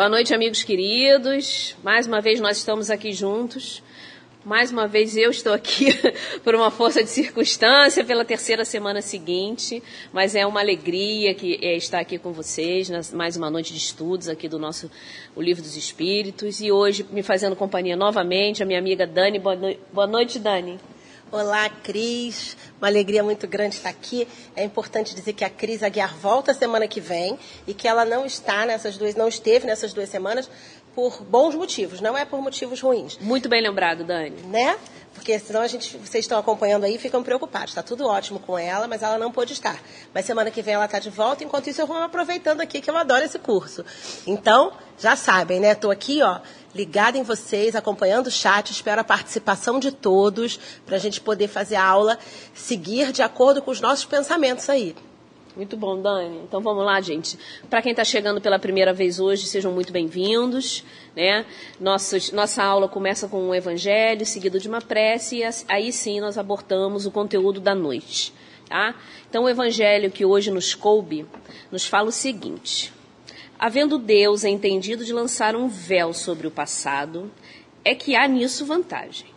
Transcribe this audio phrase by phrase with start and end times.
[0.00, 1.76] Boa noite, amigos queridos.
[1.84, 3.82] Mais uma vez nós estamos aqui juntos.
[4.42, 5.88] Mais uma vez eu estou aqui
[6.42, 11.76] por uma força de circunstância pela terceira semana seguinte, mas é uma alegria que é
[11.76, 14.90] estar aqui com vocês, mais uma noite de estudos aqui do nosso
[15.36, 19.38] o Livro dos Espíritos e hoje me fazendo companhia novamente a minha amiga Dani.
[19.38, 19.76] Boa, no...
[19.92, 20.80] Boa noite, Dani.
[21.32, 22.56] Olá, Cris.
[22.80, 24.26] Uma alegria muito grande estar aqui.
[24.56, 28.26] É importante dizer que a Cris Aguiar volta semana que vem e que ela não
[28.26, 30.50] está nessas duas, não esteve nessas duas semanas
[30.94, 33.18] por bons motivos, não é por motivos ruins.
[33.20, 34.42] Muito bem lembrado, Dani.
[34.42, 34.76] Né?
[35.14, 37.70] Porque senão a gente, vocês estão acompanhando aí ficam preocupados.
[37.70, 39.80] Está tudo ótimo com ela, mas ela não pôde estar.
[40.14, 41.44] Mas semana que vem ela está de volta.
[41.44, 43.84] Enquanto isso, eu vou aproveitando aqui que eu adoro esse curso.
[44.26, 45.72] Então, já sabem, né?
[45.72, 46.40] Estou aqui, ó,
[46.74, 48.70] ligada em vocês, acompanhando o chat.
[48.70, 52.18] Espero a participação de todos para a gente poder fazer a aula
[52.54, 54.94] seguir de acordo com os nossos pensamentos aí.
[55.60, 56.40] Muito bom, Dani.
[56.42, 57.38] Então vamos lá, gente.
[57.68, 60.82] Para quem está chegando pela primeira vez hoje, sejam muito bem-vindos.
[61.14, 61.44] Né?
[61.78, 67.04] Nossa, aula começa com um evangelho, seguido de uma prece, e aí sim nós abortamos
[67.04, 68.32] o conteúdo da noite.
[68.70, 68.94] Tá?
[69.28, 71.26] Então o evangelho que hoje nos coube
[71.70, 72.90] nos fala o seguinte:
[73.58, 77.30] Havendo Deus entendido de lançar um véu sobre o passado,
[77.84, 79.28] é que há nisso vantagem.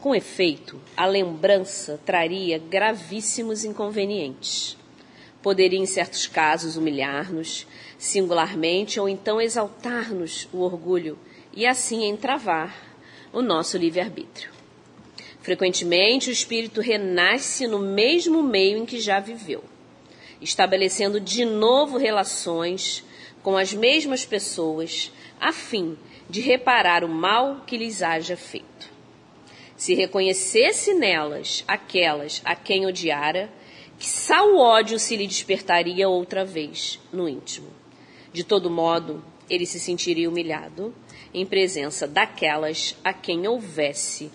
[0.00, 4.76] Com efeito, a lembrança traria gravíssimos inconvenientes.
[5.42, 11.18] Poderia, em certos casos, humilhar-nos, singularmente, ou então exaltar-nos o orgulho
[11.52, 12.74] e assim entravar
[13.32, 14.50] o nosso livre-arbítrio.
[15.40, 19.64] Frequentemente, o espírito renasce no mesmo meio em que já viveu,
[20.40, 23.04] estabelecendo de novo relações
[23.42, 25.96] com as mesmas pessoas, a fim
[26.28, 28.90] de reparar o mal que lhes haja feito.
[29.76, 33.48] Se reconhecesse nelas aquelas a quem odiara,
[33.98, 37.68] que só o ódio se lhe despertaria outra vez no íntimo.
[38.32, 40.94] De todo modo, ele se sentiria humilhado
[41.32, 44.30] em presença daquelas a quem houvesse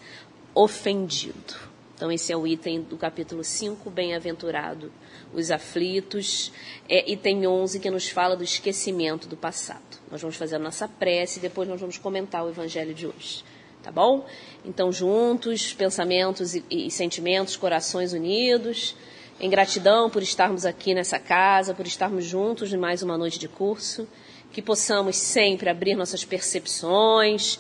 [0.54, 1.74] ofendido.
[1.96, 4.92] Então, esse é o item do capítulo 5, Bem-aventurado
[5.34, 6.52] os aflitos,
[6.88, 9.82] é, item 11, que nos fala do esquecimento do passado.
[10.12, 13.44] Nós vamos fazer a nossa prece e depois nós vamos comentar o evangelho de hoje.
[13.82, 14.26] Tá bom?
[14.64, 18.96] Então, juntos, pensamentos e, e sentimentos, corações unidos,
[19.40, 23.48] em gratidão por estarmos aqui nessa casa, por estarmos juntos em mais uma noite de
[23.48, 24.08] curso,
[24.52, 27.60] que possamos sempre abrir nossas percepções,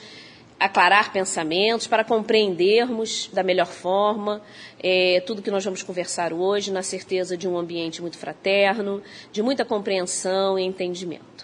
[0.59, 4.41] aclarar pensamentos, para compreendermos da melhor forma
[4.79, 9.01] é, tudo que nós vamos conversar hoje, na certeza de um ambiente muito fraterno,
[9.31, 11.42] de muita compreensão e entendimento.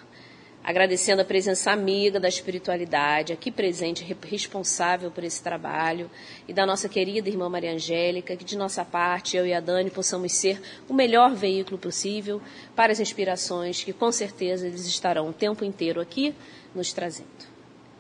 [0.70, 6.12] Agradecendo a presença amiga da espiritualidade, aqui presente, responsável por esse trabalho,
[6.48, 9.90] e da nossa querida irmã Maria Angélica, que de nossa parte, eu e a Dani,
[9.90, 12.40] possamos ser o melhor veículo possível
[12.76, 16.36] para as inspirações que com certeza eles estarão o tempo inteiro aqui
[16.76, 17.50] nos trazendo.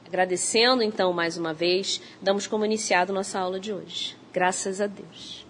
[0.05, 4.15] Agradecendo então mais uma vez, damos como iniciado nossa aula de hoje.
[4.31, 5.43] Graças a Deus.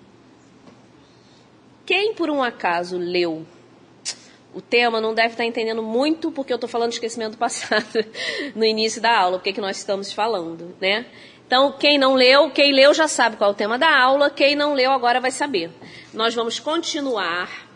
[1.86, 3.46] Quem por um acaso leu
[4.60, 8.06] o tema não deve estar entendendo muito porque eu estou falando de esquecimento do passado
[8.54, 11.06] no início da aula, porque que nós estamos falando, né?
[11.48, 14.56] Então, quem não leu, quem leu já sabe qual é o tema da aula, quem
[14.56, 15.72] não leu agora vai saber.
[16.14, 17.69] Nós vamos continuar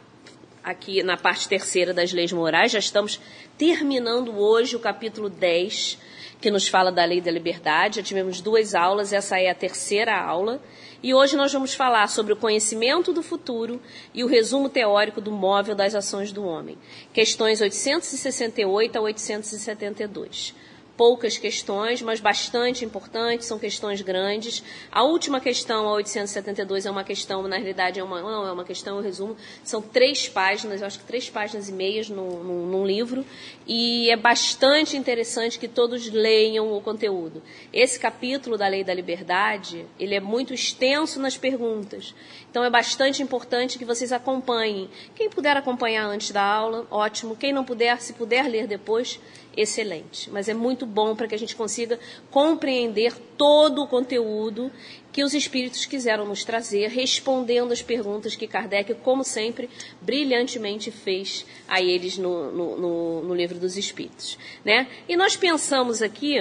[0.64, 3.20] aqui na parte terceira das leis morais, já estamos
[3.58, 5.98] terminando hoje o capítulo 10
[6.40, 7.98] que nos fala da lei da liberdade.
[7.98, 10.62] Já tivemos duas aulas, essa é a terceira aula.
[11.02, 13.82] E hoje nós vamos falar sobre o conhecimento do futuro
[14.14, 16.78] e o resumo teórico do móvel das ações do homem.
[17.14, 20.63] Questões 868 a 872
[20.96, 24.64] poucas questões, mas bastante importantes, são questões grandes.
[24.92, 28.64] A última questão, a 872, é uma questão, na realidade, é uma, não, é uma
[28.64, 32.66] questão, eu resumo, são três páginas, eu acho que três páginas e meias no, no,
[32.68, 33.26] num livro,
[33.66, 37.42] e é bastante interessante que todos leiam o conteúdo.
[37.72, 42.14] Esse capítulo da Lei da Liberdade, ele é muito extenso nas perguntas,
[42.54, 44.88] então é bastante importante que vocês acompanhem.
[45.16, 47.36] Quem puder acompanhar antes da aula, ótimo.
[47.36, 49.20] Quem não puder, se puder ler depois,
[49.58, 50.30] excelente.
[50.30, 54.72] Mas é muito bom para que a gente consiga compreender todo o conteúdo
[55.12, 59.68] que os espíritos quiseram nos trazer, respondendo as perguntas que Kardec, como sempre,
[60.00, 64.38] brilhantemente fez a eles no, no, no, no livro dos Espíritos.
[64.64, 64.88] Né?
[65.10, 66.36] E nós pensamos aqui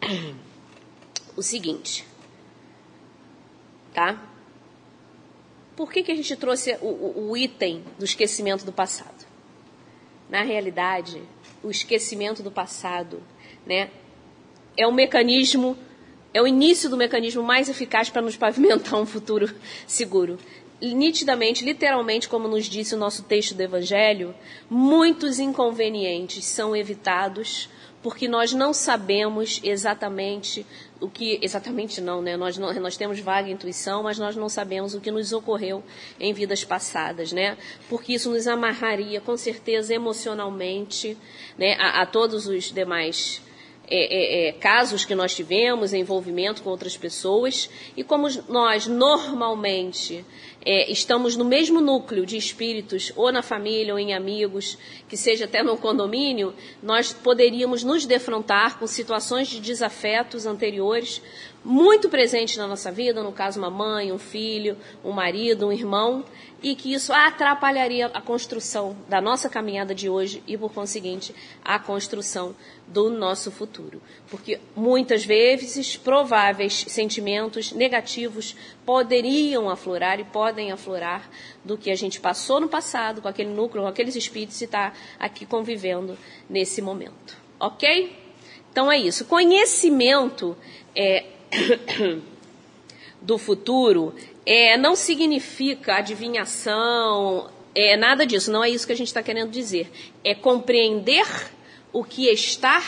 [1.36, 2.04] o seguinte,
[3.92, 4.30] tá?
[5.76, 9.26] Por que, que a gente trouxe o, o, o item do esquecimento do passado?
[10.30, 11.20] Na realidade,
[11.62, 13.22] o esquecimento do passado,
[13.66, 13.90] né?
[14.76, 15.76] É o mecanismo,
[16.32, 19.52] é o início do mecanismo mais eficaz para nos pavimentar um futuro
[19.86, 20.38] seguro.
[20.80, 24.34] nitidamente, literalmente, como nos disse o nosso texto do Evangelho,
[24.68, 27.68] muitos inconvenientes são evitados
[28.04, 30.66] porque nós não sabemos exatamente
[31.00, 32.36] o que exatamente não, né?
[32.36, 35.82] Nós, não, nós temos vaga intuição, mas nós não sabemos o que nos ocorreu
[36.18, 37.56] em vidas passadas, né?
[37.88, 41.16] Porque isso nos amarraria com certeza emocionalmente,
[41.58, 41.74] né?
[41.78, 43.42] A, a todos os demais
[43.86, 50.24] é, é, é, casos que nós tivemos, envolvimento com outras pessoas, e como nós normalmente
[50.64, 55.44] é, estamos no mesmo núcleo de espíritos, ou na família, ou em amigos, que seja
[55.44, 61.20] até no condomínio, nós poderíamos nos defrontar com situações de desafetos anteriores,
[61.64, 66.24] muito presentes na nossa vida, no caso, uma mãe, um filho, um marido, um irmão,
[66.62, 71.34] e que isso atrapalharia a construção da nossa caminhada de hoje e, por conseguinte,
[71.64, 72.54] a construção
[72.86, 74.00] do nosso futuro.
[74.30, 81.30] Porque muitas vezes prováveis sentimentos negativos poderiam aflorar e podem aflorar
[81.64, 84.92] do que a gente passou no passado com aquele núcleo, com aqueles espíritos e está
[85.18, 86.16] aqui convivendo
[86.48, 87.36] nesse momento.
[87.58, 88.16] Ok?
[88.70, 89.24] Então é isso.
[89.26, 90.56] Conhecimento
[90.96, 91.24] é,
[93.20, 94.14] do futuro
[94.44, 99.50] é, não significa adivinhação, é nada disso, não é isso que a gente está querendo
[99.50, 99.90] dizer.
[100.22, 101.26] É compreender
[101.92, 102.82] o que está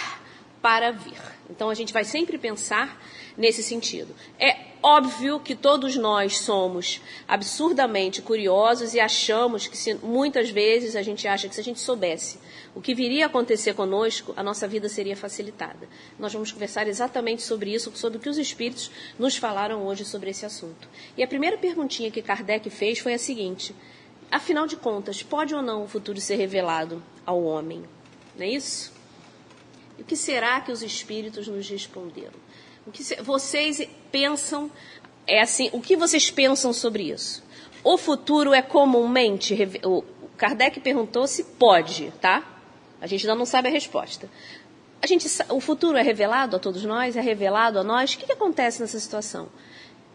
[0.63, 1.21] para vir.
[1.51, 3.01] Então a gente vai sempre pensar
[3.37, 4.15] nesse sentido.
[4.39, 11.03] É óbvio que todos nós somos absurdamente curiosos e achamos que se, muitas vezes a
[11.03, 12.39] gente acha que se a gente soubesse
[12.77, 15.89] o que viria a acontecer conosco, a nossa vida seria facilitada.
[16.19, 20.29] Nós vamos conversar exatamente sobre isso, sobre o que os espíritos nos falaram hoje sobre
[20.29, 20.87] esse assunto.
[21.17, 23.75] E a primeira perguntinha que Kardec fez foi a seguinte:
[24.31, 27.83] afinal de contas, pode ou não o futuro ser revelado ao homem?
[28.37, 28.93] Não é isso?
[29.99, 32.39] E o que será que os espíritos nos responderam?
[32.87, 34.71] O que vocês pensam
[35.27, 37.43] é assim, o que vocês pensam sobre isso?
[37.83, 39.57] O futuro é comumente
[40.37, 42.53] Kardec perguntou se pode, tá?
[43.07, 44.29] A gente ainda não sabe a resposta.
[45.01, 47.17] A gente, o futuro é revelado a todos nós?
[47.17, 48.13] É revelado a nós?
[48.13, 49.49] O que, que acontece nessa situação?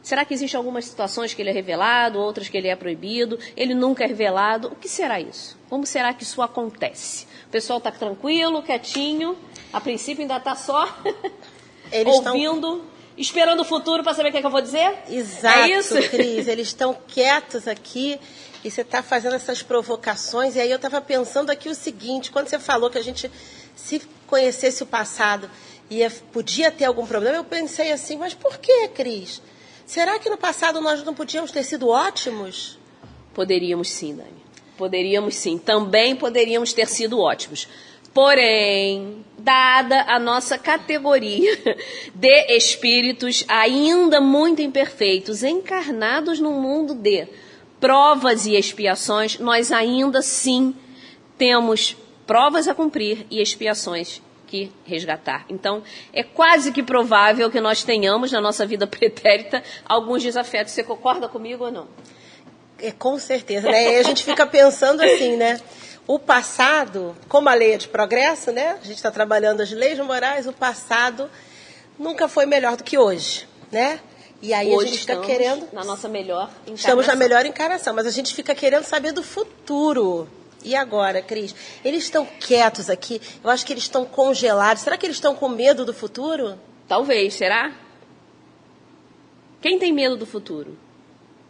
[0.04, 3.40] Será que existem algumas situações que ele é revelado, outras que ele é proibido?
[3.56, 4.68] Ele nunca é revelado?
[4.70, 5.58] O que será isso?
[5.70, 7.26] Como será que isso acontece?
[7.48, 9.38] O pessoal está tranquilo, quietinho,
[9.72, 10.84] a princípio ainda está só
[12.06, 12.82] ouvindo, estão...
[13.16, 14.92] esperando o futuro para saber o que, é que, eu vou dizer?
[15.08, 15.96] Exato, é isso?
[16.10, 16.48] Cris.
[16.48, 18.20] Eles estão quietos aqui
[18.63, 20.56] e você está fazendo essas provocações.
[20.56, 23.31] E aí eu estava pensando aqui o seguinte: quando você falou que a gente,
[23.75, 25.50] se conhecesse o passado,
[25.90, 29.42] ia, podia ter algum problema, eu pensei assim, mas por que, Cris?
[29.86, 32.80] Será que no passado nós não podíamos ter sido ótimos?
[33.34, 34.42] Poderíamos sim, Dani.
[34.78, 35.58] Poderíamos sim.
[35.58, 37.68] Também poderíamos ter sido ótimos.
[38.13, 41.58] Porém, dada a nossa categoria
[42.13, 47.28] de espíritos ainda muito imperfeitos, encarnados no mundo de
[47.81, 50.74] provas e expiações, nós ainda sim
[51.38, 55.45] temos provas a cumprir e expiações que resgatar.
[55.50, 55.81] Então,
[56.13, 60.74] é quase que provável que nós tenhamos na nossa vida pretérita alguns desafetos.
[60.74, 61.88] Você concorda comigo ou não?
[62.78, 63.98] É, com certeza, né?
[63.98, 65.60] A gente fica pensando assim, né?
[66.06, 68.77] O passado, como a lei é de progresso, né?
[68.81, 71.30] A gente está trabalhando as leis morais, o passado
[71.98, 74.00] nunca foi melhor do que hoje, né?
[74.41, 75.67] E aí Hoje a gente está querendo.
[75.71, 76.75] Na nossa melhor encarnação.
[76.75, 80.27] Estamos na melhor encarnação, mas a gente fica querendo saber do futuro.
[80.63, 81.55] E agora, Cris?
[81.83, 83.21] Eles estão quietos aqui.
[83.43, 84.83] Eu acho que eles estão congelados.
[84.83, 86.57] Será que eles estão com medo do futuro?
[86.88, 87.71] Talvez, será?
[89.62, 90.77] Quem tem medo do futuro?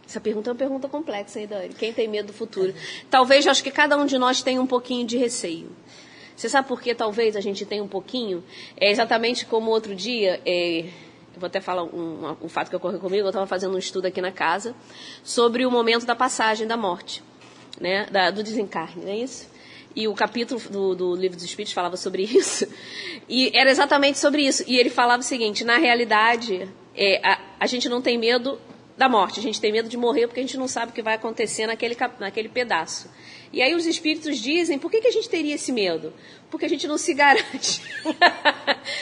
[0.06, 1.70] Essa pergunta é uma pergunta complexa, hein, Dani?
[1.70, 2.74] Quem tem medo do futuro?
[3.10, 5.70] Talvez, acho que cada um de nós tem um pouquinho de receio.
[6.36, 8.44] Você sabe por que talvez a gente tenha um pouquinho?
[8.76, 10.40] É exatamente como outro dia.
[10.44, 10.84] É
[11.34, 13.24] eu vou até falar um, um fato que ocorreu comigo.
[13.24, 14.74] Eu estava fazendo um estudo aqui na casa
[15.22, 17.22] sobre o momento da passagem da morte,
[17.80, 19.50] né, da, do desencarne, não é isso?
[19.94, 22.66] E o capítulo do, do, Livro dos Espíritos falava sobre isso.
[23.28, 24.64] E era exatamente sobre isso.
[24.66, 28.58] E ele falava o seguinte: na realidade, é, a, a gente não tem medo
[28.96, 31.02] da morte, a gente tem medo de morrer porque a gente não sabe o que
[31.02, 33.10] vai acontecer naquele, naquele pedaço.
[33.52, 36.12] E aí os espíritos dizem: por que, que a gente teria esse medo?
[36.52, 37.80] porque a gente não se garante.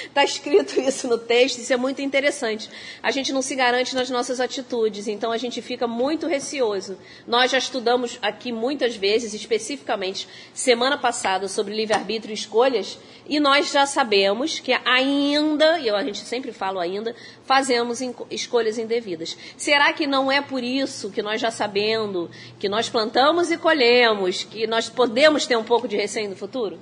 [0.04, 2.70] Está escrito isso no texto, isso é muito interessante.
[3.02, 6.96] A gente não se garante nas nossas atitudes, então a gente fica muito receoso.
[7.26, 12.96] Nós já estudamos aqui muitas vezes, especificamente semana passada, sobre livre-arbítrio e escolhas,
[13.28, 19.36] e nós já sabemos que ainda, e a gente sempre fala ainda, fazemos escolhas indevidas.
[19.56, 22.30] Será que não é por isso que nós já sabendo
[22.60, 26.78] que nós plantamos e colhemos, que nós podemos ter um pouco de receio no futuro?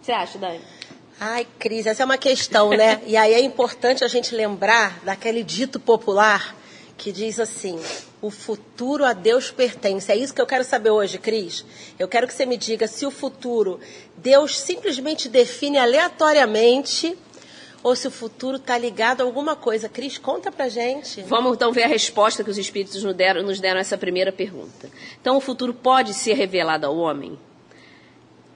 [0.00, 0.60] Você acha, Dani?
[1.18, 3.00] Ai, Cris, essa é uma questão, né?
[3.06, 6.54] e aí é importante a gente lembrar daquele dito popular
[6.96, 7.80] que diz assim:
[8.20, 10.10] o futuro a Deus pertence.
[10.10, 11.64] É isso que eu quero saber hoje, Cris.
[11.98, 13.80] Eu quero que você me diga se o futuro
[14.16, 17.16] Deus simplesmente define aleatoriamente
[17.86, 19.88] ou se o futuro está ligado a alguma coisa.
[19.88, 21.22] Cris, conta pra gente.
[21.22, 24.32] Vamos então ver a resposta que os espíritos nos deram, nos deram a essa primeira
[24.32, 24.90] pergunta.
[25.20, 27.38] Então, o futuro pode ser revelado ao homem?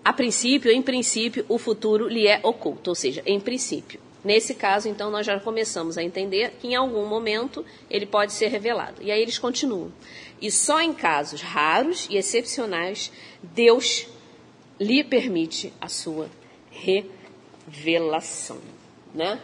[0.04, 4.00] A princípio, em princípio, o futuro lhe é oculto, ou seja, em princípio.
[4.24, 8.48] Nesse caso, então, nós já começamos a entender que em algum momento ele pode ser
[8.48, 9.00] revelado.
[9.00, 9.92] E aí eles continuam.
[10.42, 14.08] E só em casos raros e excepcionais, Deus
[14.80, 16.28] lhe permite a sua
[16.72, 18.58] revelação.
[19.14, 19.40] Né?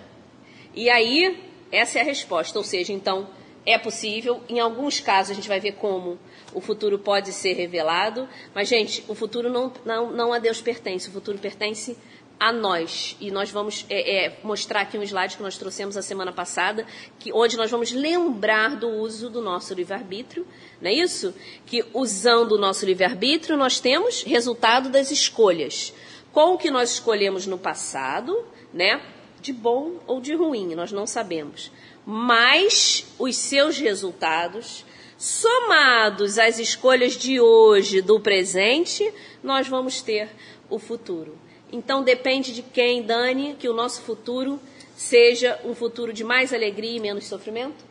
[0.75, 1.42] E aí,
[1.73, 2.58] essa é a resposta.
[2.58, 3.28] Ou seja, então,
[3.64, 4.42] é possível.
[4.49, 6.18] Em alguns casos, a gente vai ver como
[6.54, 8.28] o futuro pode ser revelado.
[8.54, 11.08] Mas, gente, o futuro não, não, não a Deus pertence.
[11.08, 11.96] O futuro pertence
[12.38, 13.16] a nós.
[13.20, 16.87] E nós vamos é, é, mostrar aqui um slide que nós trouxemos a semana passada,
[17.18, 20.46] que onde nós vamos lembrar do uso do nosso livre-arbítrio,
[20.80, 21.35] não é isso?
[21.64, 25.92] Que usando o nosso livre-arbítrio, nós temos resultado das escolhas.
[26.32, 29.00] Com o que nós escolhemos no passado, né?
[29.40, 31.70] De bom ou de ruim, nós não sabemos.
[32.04, 34.84] Mas os seus resultados,
[35.18, 39.12] somados às escolhas de hoje, do presente,
[39.42, 40.28] nós vamos ter
[40.68, 41.36] o futuro.
[41.72, 44.60] Então depende de quem, Dani, que o nosso futuro
[44.96, 47.84] seja um futuro de mais alegria e menos sofrimento?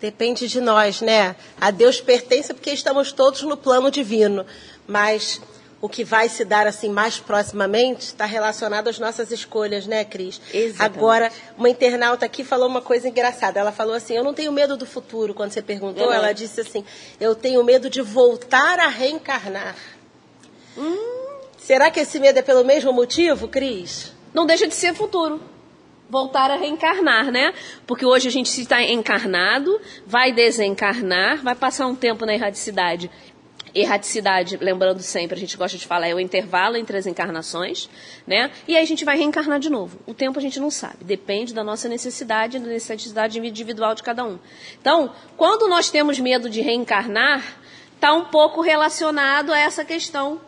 [0.00, 1.34] Depende de nós, né?
[1.58, 4.44] A Deus pertence porque estamos todos no plano divino.
[4.86, 5.40] Mas
[5.80, 10.40] o que vai se dar assim mais proximamente está relacionado às nossas escolhas, né, Cris?
[10.52, 10.98] Exatamente.
[10.98, 13.60] Agora, uma internauta aqui falou uma coisa engraçada.
[13.60, 15.34] Ela falou assim: Eu não tenho medo do futuro.
[15.34, 16.84] Quando você perguntou, ela disse assim:
[17.20, 19.76] Eu tenho medo de voltar a reencarnar.
[20.76, 21.16] Hum,
[21.58, 24.12] Será que esse medo é pelo mesmo motivo, Cris?
[24.32, 25.40] não deixa de ser futuro.
[26.08, 27.52] Voltar a reencarnar, né?
[27.86, 33.10] Porque hoje a gente se está encarnado, vai desencarnar, vai passar um tempo na erradicidade.
[33.78, 37.90] Erraticidade, lembrando sempre, a gente gosta de falar, é o intervalo entre as encarnações,
[38.26, 38.50] né?
[38.66, 39.98] E aí a gente vai reencarnar de novo.
[40.06, 44.24] O tempo a gente não sabe, depende da nossa necessidade, da necessidade individual de cada
[44.24, 44.38] um.
[44.80, 47.44] Então, quando nós temos medo de reencarnar,
[47.94, 50.40] está um pouco relacionado a essa questão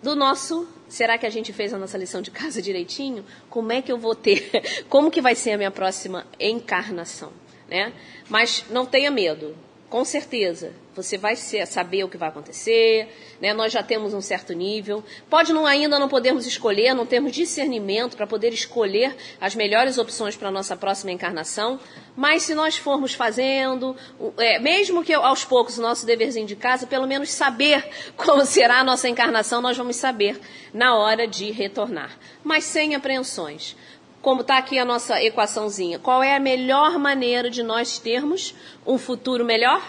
[0.00, 0.68] do nosso.
[0.88, 3.24] Será que a gente fez a nossa lição de casa direitinho?
[3.50, 4.50] Como é que eu vou ter?
[4.88, 7.32] Como que vai ser a minha próxima encarnação?
[7.68, 7.92] Né?
[8.28, 9.56] Mas não tenha medo,
[9.92, 10.72] com certeza.
[10.96, 13.52] Você vai saber o que vai acontecer, né?
[13.52, 15.04] nós já temos um certo nível.
[15.28, 20.34] Pode não, ainda não podermos escolher, não termos discernimento para poder escolher as melhores opções
[20.34, 21.78] para a nossa próxima encarnação,
[22.16, 23.94] mas se nós formos fazendo,
[24.38, 28.80] é, mesmo que aos poucos o nosso deverzinho de casa, pelo menos saber como será
[28.80, 30.40] a nossa encarnação, nós vamos saber
[30.72, 32.18] na hora de retornar.
[32.42, 33.76] Mas sem apreensões.
[34.22, 38.54] Como está aqui a nossa equaçãozinha, qual é a melhor maneira de nós termos
[38.86, 39.82] um futuro melhor?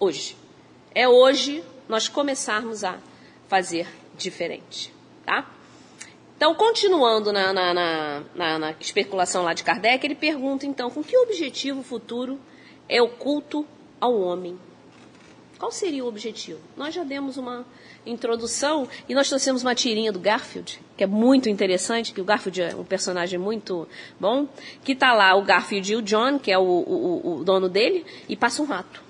[0.00, 0.36] Hoje.
[0.94, 2.96] É hoje nós começarmos a
[3.46, 4.90] fazer diferente,
[5.24, 5.46] tá?
[6.36, 7.74] Então, continuando na, na,
[8.34, 12.40] na, na- especulação lá de Kardec, ele pergunta então com que objetivo futuro
[12.88, 13.66] é oculto
[14.00, 14.58] ao homem?
[15.58, 16.60] Qual seria o objetivo?
[16.76, 17.64] Nós já demos uma
[18.04, 22.60] introdução e nós trouxemos uma tirinha do Garfield, que é muito interessante, que o Garfield
[22.62, 23.88] é um personagem muito
[24.20, 24.46] bom,
[24.84, 28.04] que está lá o Garfield e o John, que é o, o- o dono dele,
[28.28, 29.02] e passa um rato.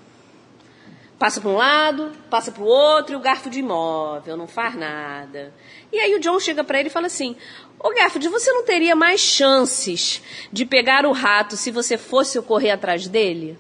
[1.19, 5.53] Passa para um lado, passa para o outro, e o Garfield imóvel, não faz nada.
[5.91, 7.35] E aí o John chega para ele e fala assim:
[7.81, 10.23] Ô Garfield, você não teria mais chances
[10.53, 13.59] de pegar o rato se você fosse correr atrás dele?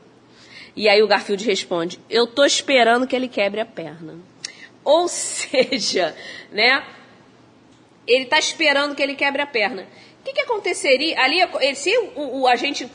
[0.76, 4.14] E aí o Garfield responde: Eu tô esperando que ele quebre a perna.
[4.84, 6.14] Ou seja,
[6.52, 6.84] né?
[8.06, 9.88] Ele está esperando que ele quebre a perna.
[10.20, 11.20] O que, que aconteceria?
[11.20, 11.38] Ali,
[11.74, 12.88] se o, o agente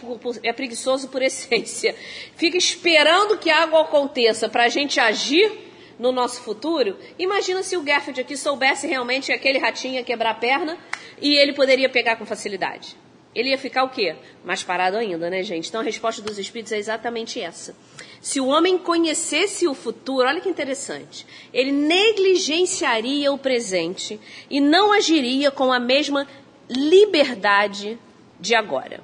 [0.44, 1.96] é preguiçoso por essência,
[2.36, 5.52] fica esperando que algo aconteça para a gente agir
[5.98, 10.32] no nosso futuro, imagina se o Garfield aqui soubesse realmente que aquele ratinho ia quebrar
[10.32, 10.78] a perna
[11.22, 12.98] e ele poderia pegar com facilidade.
[13.34, 14.16] Ele ia ficar o quê?
[14.44, 15.70] Mais parado ainda, né, gente?
[15.70, 17.76] Então a resposta dos espíritos é exatamente essa.
[18.20, 24.20] Se o homem conhecesse o futuro, olha que interessante, ele negligenciaria o presente
[24.50, 26.28] e não agiria com a mesma
[26.70, 27.98] liberdade
[28.40, 29.02] de agora.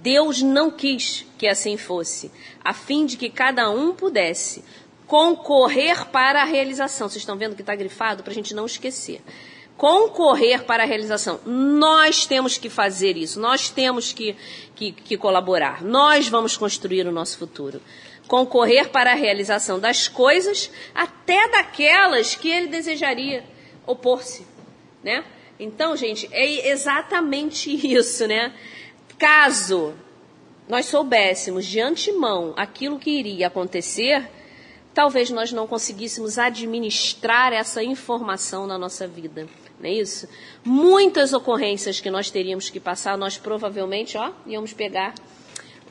[0.00, 2.30] Deus não quis que assim fosse,
[2.64, 4.64] a fim de que cada um pudesse
[5.06, 7.08] concorrer para a realização.
[7.08, 9.20] Vocês estão vendo que está grifado para a gente não esquecer.
[9.78, 11.40] Concorrer para a realização.
[11.46, 14.36] Nós temos que fazer isso, nós temos que,
[14.74, 17.80] que, que colaborar, nós vamos construir o nosso futuro.
[18.26, 23.44] Concorrer para a realização das coisas, até daquelas que ele desejaria
[23.86, 24.44] opor-se,
[25.02, 25.24] né?
[25.60, 28.52] Então, gente, é exatamente isso, né?
[29.16, 29.94] Caso
[30.68, 34.28] nós soubéssemos de antemão aquilo que iria acontecer,
[34.92, 39.48] talvez nós não conseguíssemos administrar essa informação na nossa vida.
[39.80, 40.28] Não é isso?
[40.64, 45.14] Muitas ocorrências que nós teríamos que passar, nós provavelmente, ó, íamos pegar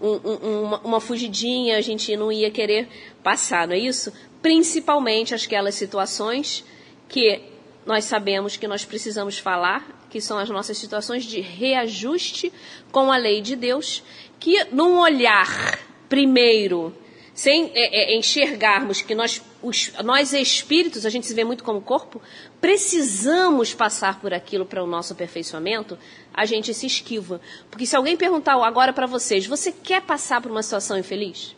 [0.00, 2.88] um, um, uma, uma fugidinha, a gente não ia querer
[3.22, 4.12] passar, não é isso?
[4.40, 6.64] Principalmente aquelas situações
[7.08, 7.40] que
[7.84, 12.52] nós sabemos que nós precisamos falar, que são as nossas situações de reajuste
[12.90, 14.02] com a lei de Deus,
[14.40, 16.94] que num olhar primeiro,
[17.32, 21.80] sem é, é, enxergarmos que nós, os, nós espíritos, a gente se vê muito como
[21.80, 22.20] corpo,
[22.60, 25.98] precisamos passar por aquilo para o nosso aperfeiçoamento,
[26.32, 27.40] a gente se esquiva.
[27.70, 31.56] Porque se alguém perguntar agora para vocês, você quer passar por uma situação infeliz?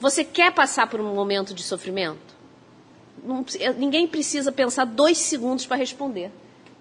[0.00, 2.34] Você quer passar por um momento de sofrimento?
[3.24, 3.44] não,
[3.76, 6.30] ninguém precisa pensar dois segundos para responder.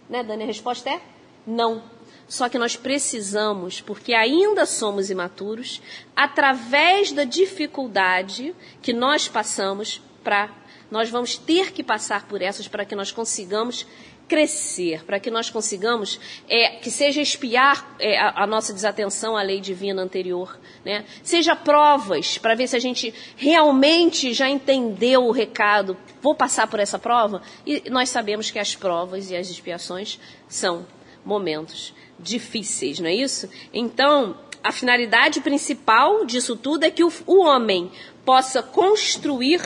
[0.10, 0.44] Né, Dani?
[0.44, 1.02] A resposta é
[1.48, 1.82] não.
[2.28, 5.82] Só que nós precisamos, porque ainda somos imaturos,
[6.16, 10.50] através da dificuldade que nós passamos para.
[10.90, 13.86] Nós vamos ter que passar por essas para que nós consigamos
[14.28, 19.42] crescer, para que nós consigamos é, que seja espiar é, a, a, nossa desatenção à
[19.42, 21.06] lei divina anterior, né?
[21.22, 25.98] seja provas para ver se a gente realmente já entendeu o recado.
[26.22, 30.86] Vou passar por essa prova e nós sabemos que as provas e as expiações são
[31.26, 33.50] momentos difíceis, não é isso?
[33.74, 37.92] Então, a finalidade principal disso tudo é que o, o homem
[38.24, 39.62] possa construir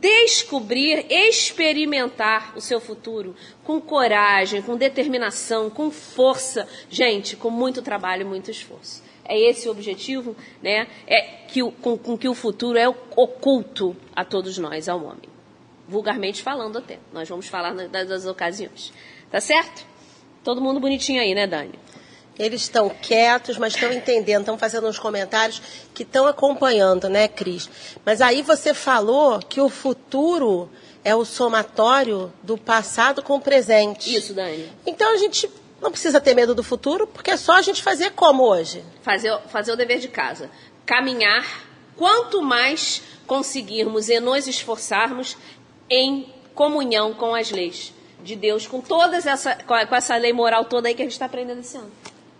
[0.00, 3.34] descobrir, experimentar o seu futuro
[3.64, 9.02] com coragem, com determinação, com força, gente, com muito trabalho e muito esforço.
[9.24, 10.86] É esse o objetivo, né?
[11.06, 15.28] É que com, com que o futuro é oculto a todos nós, ao homem.
[15.88, 16.98] Vulgarmente falando até.
[17.12, 18.92] Nós vamos falar das, das ocasiões.
[19.30, 19.84] Tá certo?
[20.44, 21.74] Todo mundo bonitinho aí, né, Dani?
[22.38, 25.62] Eles estão quietos, mas estão entendendo, estão fazendo uns comentários
[25.94, 27.68] que estão acompanhando, né, Cris?
[28.04, 30.68] Mas aí você falou que o futuro
[31.02, 34.14] é o somatório do passado com o presente.
[34.14, 34.70] Isso, Dani.
[34.84, 35.48] Então a gente
[35.80, 38.84] não precisa ter medo do futuro, porque é só a gente fazer como hoje?
[39.02, 40.50] Fazer, fazer o dever de casa.
[40.84, 41.64] Caminhar.
[41.96, 45.36] Quanto mais conseguirmos e nos esforçarmos
[45.88, 50.88] em comunhão com as leis de Deus, com todas essa, com essa lei moral toda
[50.88, 51.90] aí que a gente está aprendendo esse ano.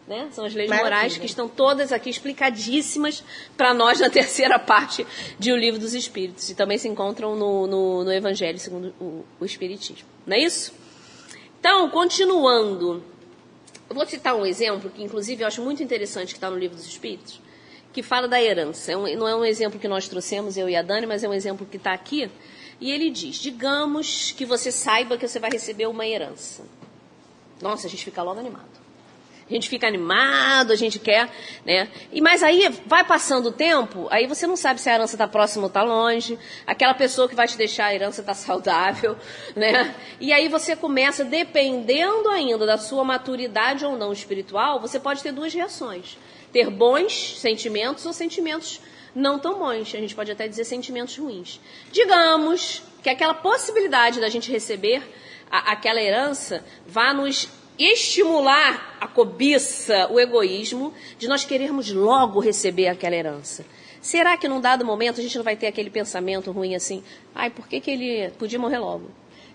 [0.07, 0.29] Né?
[0.31, 0.95] São as leis Maravilha.
[0.95, 3.25] morais que estão todas aqui explicadíssimas
[3.57, 5.05] para nós na terceira parte
[5.39, 6.49] de O Livro dos Espíritos.
[6.49, 10.07] E também se encontram no, no, no Evangelho segundo o, o, Espiritismo.
[10.25, 10.73] Não é isso?
[11.59, 13.03] Então, continuando.
[13.89, 16.77] Eu vou citar um exemplo que, inclusive, eu acho muito interessante que está no Livro
[16.77, 17.41] dos Espíritos,
[17.93, 18.93] que fala da herança.
[18.93, 21.29] É um, não é um exemplo que nós trouxemos, eu e a Dani, mas é
[21.29, 22.31] um exemplo que está aqui.
[22.81, 26.65] E ele diz: digamos que você saiba que você vai receber uma herança.
[27.61, 28.86] Nossa, a gente fica logo animado.
[29.49, 31.31] A gente fica animado, a gente quer,
[31.65, 31.89] né?
[32.13, 35.29] E mas aí vai passando o tempo, aí você não sabe se a herança está
[35.29, 36.37] próxima ou está longe.
[36.67, 39.17] Aquela pessoa que vai te deixar a herança está saudável,
[39.55, 39.95] né?
[40.19, 45.31] E aí você começa, dependendo ainda da sua maturidade ou não espiritual, você pode ter
[45.31, 46.19] duas reações:
[46.53, 48.81] ter bons sentimentos ou sentimentos
[49.15, 49.95] não tão bons.
[49.95, 51.61] A gente pode até dizer sentimentos ruins.
[51.93, 55.03] Digamos que aquela possibilidade da gente receber
[55.49, 62.89] a, aquela herança vá nos estimular a cobiça, o egoísmo, de nós querermos logo receber
[62.89, 63.65] aquela herança.
[64.01, 67.03] Será que num dado momento a gente não vai ter aquele pensamento ruim assim?
[67.35, 69.11] Ai, por que, que ele podia morrer logo?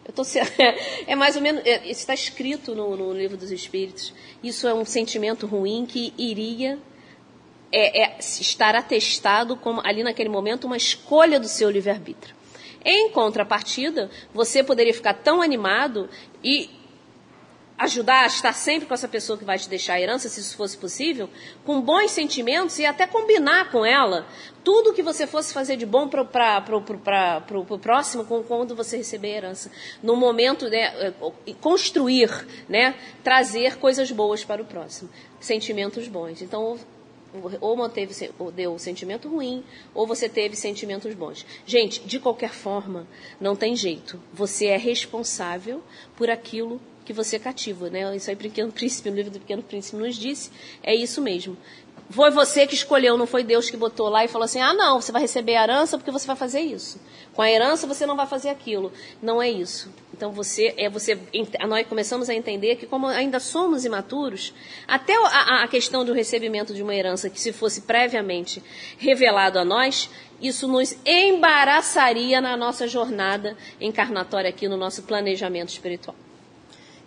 [0.06, 0.24] Eu tô,
[1.08, 1.62] é mais ou menos.
[1.66, 4.14] É, isso está escrito no, no, livro dos Espíritos.
[4.44, 6.78] Isso é um sentimento ruim que iria
[7.72, 12.36] é, é, estar atestado como ali naquele momento uma escolha do seu livre-arbítrio.
[12.84, 16.10] Em contrapartida, você poderia ficar tão animado
[16.44, 16.70] e
[17.84, 20.56] ajudar a estar sempre com essa pessoa que vai te deixar a herança, se isso
[20.56, 21.30] fosse possível,
[21.66, 24.28] com bons sentimentos e até combinar com ela
[24.64, 29.72] tudo que você fosse fazer de bom para o próximo quando você receber a herança.
[30.04, 31.14] No momento, né,
[31.60, 32.30] construir,
[32.70, 36.42] né, trazer coisas boas para o próximo, sentimentos bons.
[36.42, 36.78] Então,
[37.62, 39.64] ou manteve ou deu sentimento ruim,
[39.94, 41.46] ou você teve sentimentos bons.
[41.66, 43.08] Gente, de qualquer forma,
[43.40, 44.22] não tem jeito.
[44.34, 45.82] Você é responsável
[46.16, 46.80] por aquilo
[47.12, 48.16] que você cativa, né?
[48.16, 50.50] Isso aí, Pequeno Príncipe, o livro do Pequeno Príncipe nos disse,
[50.82, 51.58] é isso mesmo.
[52.10, 55.00] Foi você que escolheu, não foi Deus que botou lá e falou assim: ah, não,
[55.02, 57.00] você vai receber a herança porque você vai fazer isso.
[57.34, 58.92] Com a herança você não vai fazer aquilo.
[59.22, 59.90] Não é isso.
[60.14, 61.18] Então você é você.
[61.68, 64.54] Nós começamos a entender que como ainda somos imaturos,
[64.88, 68.62] até a, a questão do recebimento de uma herança que se fosse previamente
[68.98, 70.10] revelado a nós,
[70.42, 76.16] isso nos embaraçaria na nossa jornada encarnatória aqui no nosso planejamento espiritual.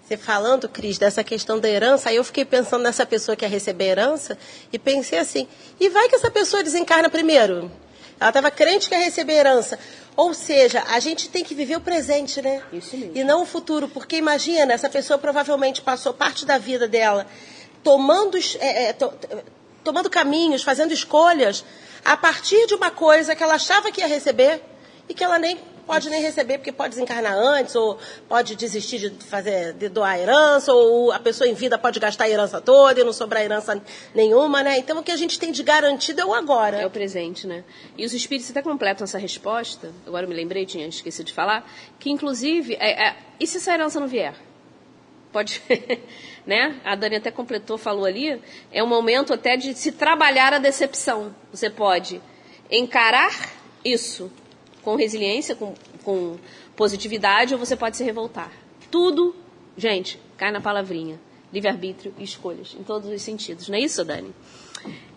[0.06, 3.48] Você falando, Cris, dessa questão da herança, aí eu fiquei pensando nessa pessoa que ia
[3.48, 4.36] receber herança
[4.70, 5.48] e pensei assim,
[5.80, 7.72] e vai que essa pessoa desencarna primeiro?
[8.20, 9.78] Ela estava crente que ia receber herança.
[10.14, 12.62] Ou seja, a gente tem que viver o presente, né?
[12.70, 13.16] Isso mesmo.
[13.16, 13.88] E não o futuro.
[13.88, 17.26] Porque imagina, essa pessoa provavelmente passou parte da vida dela
[17.82, 19.10] tomando, é, é, to,
[19.82, 21.64] tomando caminhos, fazendo escolhas
[22.04, 24.62] a partir de uma coisa que ela achava que ia receber
[25.08, 29.24] e que ela nem pode nem receber porque pode desencarnar antes, ou pode desistir de
[29.24, 33.00] fazer, de doar a herança, ou a pessoa em vida pode gastar a herança toda
[33.00, 33.80] e não sobrar herança
[34.14, 34.78] nenhuma, né?
[34.78, 36.78] Então o que a gente tem de garantido é o agora.
[36.78, 37.64] É o presente, né?
[37.96, 41.68] E os espíritos até completam essa resposta, agora me lembrei, tinha esquecido de falar,
[41.98, 44.34] que inclusive, é, é, e se essa herança não vier?
[45.32, 45.60] Pode,
[46.46, 46.80] né?
[46.84, 48.40] A Dani até completou, falou ali,
[48.72, 51.34] é um momento até de se trabalhar a decepção.
[51.52, 52.20] Você pode
[52.70, 53.52] encarar
[53.84, 54.30] isso
[54.84, 56.36] com resiliência, com, com
[56.76, 58.52] positividade, ou você pode se revoltar.
[58.90, 59.34] Tudo,
[59.76, 61.18] gente, cai na palavrinha.
[61.52, 63.68] Livre-arbítrio e escolhas, em todos os sentidos.
[63.68, 64.34] Não é isso, Dani?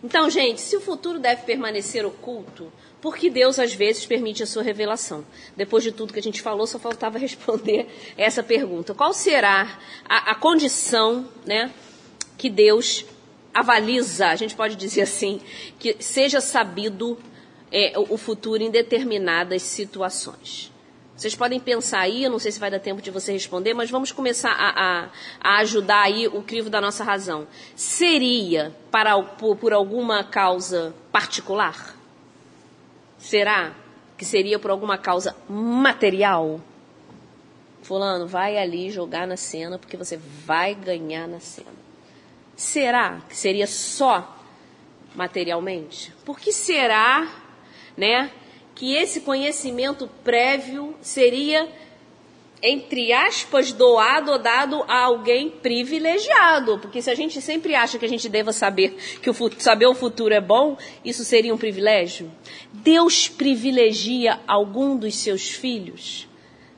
[0.03, 4.45] Então, gente, se o futuro deve permanecer oculto, por que Deus às vezes permite a
[4.45, 5.25] sua revelação?
[5.55, 8.93] Depois de tudo que a gente falou, só faltava responder essa pergunta.
[8.93, 11.71] Qual será a, a condição né,
[12.37, 13.05] que Deus
[13.53, 15.41] avaliza, a gente pode dizer assim,
[15.79, 17.17] que seja sabido
[17.71, 20.71] é, o futuro em determinadas situações.
[21.17, 23.89] Vocês podem pensar aí, eu não sei se vai dar tempo de você responder, mas
[23.89, 25.09] vamos começar a, a,
[25.41, 27.47] a ajudar aí o crivo da nossa razão.
[27.75, 31.95] Seria para, por, por alguma causa particular?
[33.17, 33.73] Será
[34.15, 36.61] que seria por alguma causa material?
[37.81, 41.77] Fulano, vai ali jogar na cena porque você vai ganhar na cena.
[42.55, 44.37] Será que seria só
[45.15, 46.13] materialmente?
[46.23, 47.46] Por que será
[47.97, 48.31] né?
[48.75, 51.67] Que esse conhecimento prévio seria,
[52.61, 56.77] entre aspas, doado ou dado a alguém privilegiado.
[56.77, 59.95] Porque se a gente sempre acha que a gente deva saber que o saber o
[59.95, 62.31] futuro é bom, isso seria um privilégio.
[62.71, 66.27] Deus privilegia algum dos seus filhos?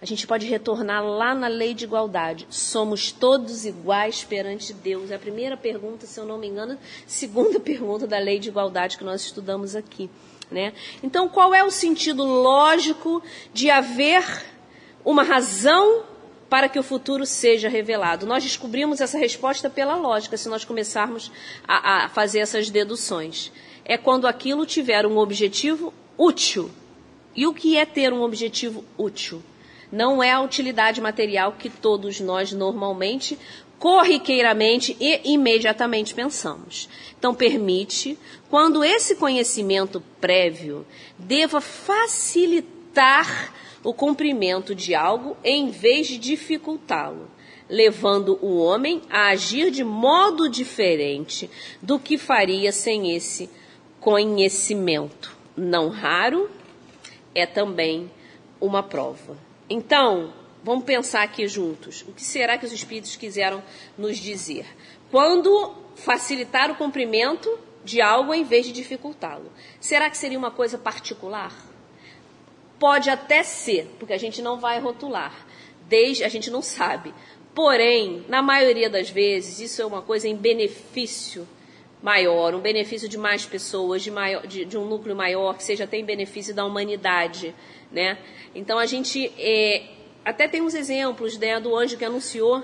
[0.01, 2.47] A gente pode retornar lá na lei de igualdade.
[2.49, 5.11] Somos todos iguais perante Deus.
[5.11, 8.97] É a primeira pergunta, se eu não me engano, segunda pergunta da lei de igualdade
[8.97, 10.09] que nós estudamos aqui.
[10.51, 10.73] Né?
[11.03, 13.21] Então, qual é o sentido lógico
[13.53, 14.23] de haver
[15.05, 16.03] uma razão
[16.49, 18.25] para que o futuro seja revelado?
[18.25, 21.31] Nós descobrimos essa resposta pela lógica, se nós começarmos
[21.67, 23.51] a, a fazer essas deduções.
[23.85, 26.71] É quando aquilo tiver um objetivo útil.
[27.35, 29.43] E o que é ter um objetivo útil?
[29.91, 33.37] Não é a utilidade material que todos nós normalmente
[33.79, 36.89] corriqueiramente e imediatamente pensamos.
[37.17, 40.85] Então, permite, quando esse conhecimento prévio
[41.17, 47.31] deva facilitar o cumprimento de algo em vez de dificultá-lo,
[47.69, 51.49] levando o homem a agir de modo diferente
[51.81, 53.49] do que faria sem esse
[53.99, 55.37] conhecimento.
[55.55, 56.49] Não raro,
[57.33, 58.11] é também
[58.59, 59.37] uma prova.
[59.69, 60.33] Então,
[60.69, 62.05] Vamos pensar aqui juntos.
[62.07, 63.63] O que será que os espíritos quiseram
[63.97, 64.67] nos dizer?
[65.09, 69.51] Quando facilitar o cumprimento de algo em vez de dificultá-lo.
[69.79, 71.51] Será que seria uma coisa particular?
[72.77, 75.33] Pode até ser, porque a gente não vai rotular.
[75.87, 77.15] Desde a gente não sabe.
[77.55, 81.47] Porém, na maioria das vezes, isso é uma coisa em benefício
[81.99, 85.85] maior, um benefício de mais pessoas, de, maior, de, de um núcleo maior, que seja
[85.85, 87.55] até em benefício da humanidade,
[87.91, 88.19] né?
[88.53, 92.63] Então a gente é, até tem uns exemplos né, do anjo que anunciou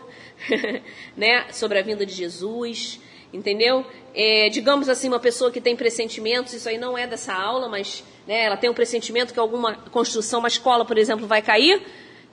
[1.16, 3.00] né, sobre a vinda de Jesus,
[3.34, 3.86] entendeu?
[4.14, 8.04] É, digamos assim, uma pessoa que tem pressentimentos, isso aí não é dessa aula, mas
[8.28, 11.82] né, ela tem um pressentimento que alguma construção, uma escola, por exemplo, vai cair,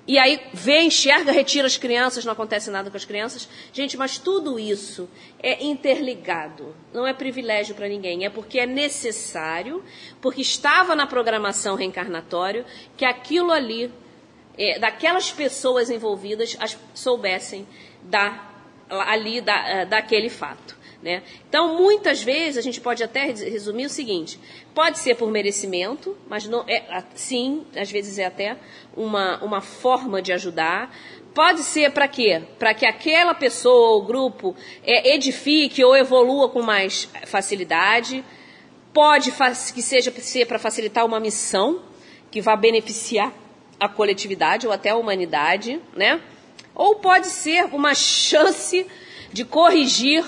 [0.05, 3.49] e aí vê, enxerga, retira as crianças, não acontece nada com as crianças.
[3.73, 5.09] Gente, mas tudo isso
[5.41, 6.75] é interligado.
[6.93, 9.83] Não é privilégio para ninguém, é porque é necessário,
[10.21, 13.93] porque estava na programação reencarnatória que aquilo ali
[14.57, 17.67] é, daquelas pessoas envolvidas as, soubessem
[18.03, 18.51] da,
[18.88, 20.83] ali da, é, daquele fato.
[21.03, 21.23] Né?
[21.49, 24.38] Então, muitas vezes, a gente pode até resumir o seguinte:
[24.73, 28.57] pode ser por merecimento, mas não é, sim, às vezes é até
[28.97, 30.95] uma, uma forma de ajudar.
[31.35, 32.43] Pode ser para quê?
[32.59, 38.25] Para que aquela pessoa ou grupo é, edifique ou evolua com mais facilidade.
[38.93, 39.33] Pode
[39.75, 41.83] que seja ser para facilitar uma missão
[42.31, 43.33] que vá beneficiar
[43.83, 46.21] a coletividade ou até a humanidade, né?
[46.75, 48.87] Ou pode ser uma chance
[49.33, 50.25] de corrigir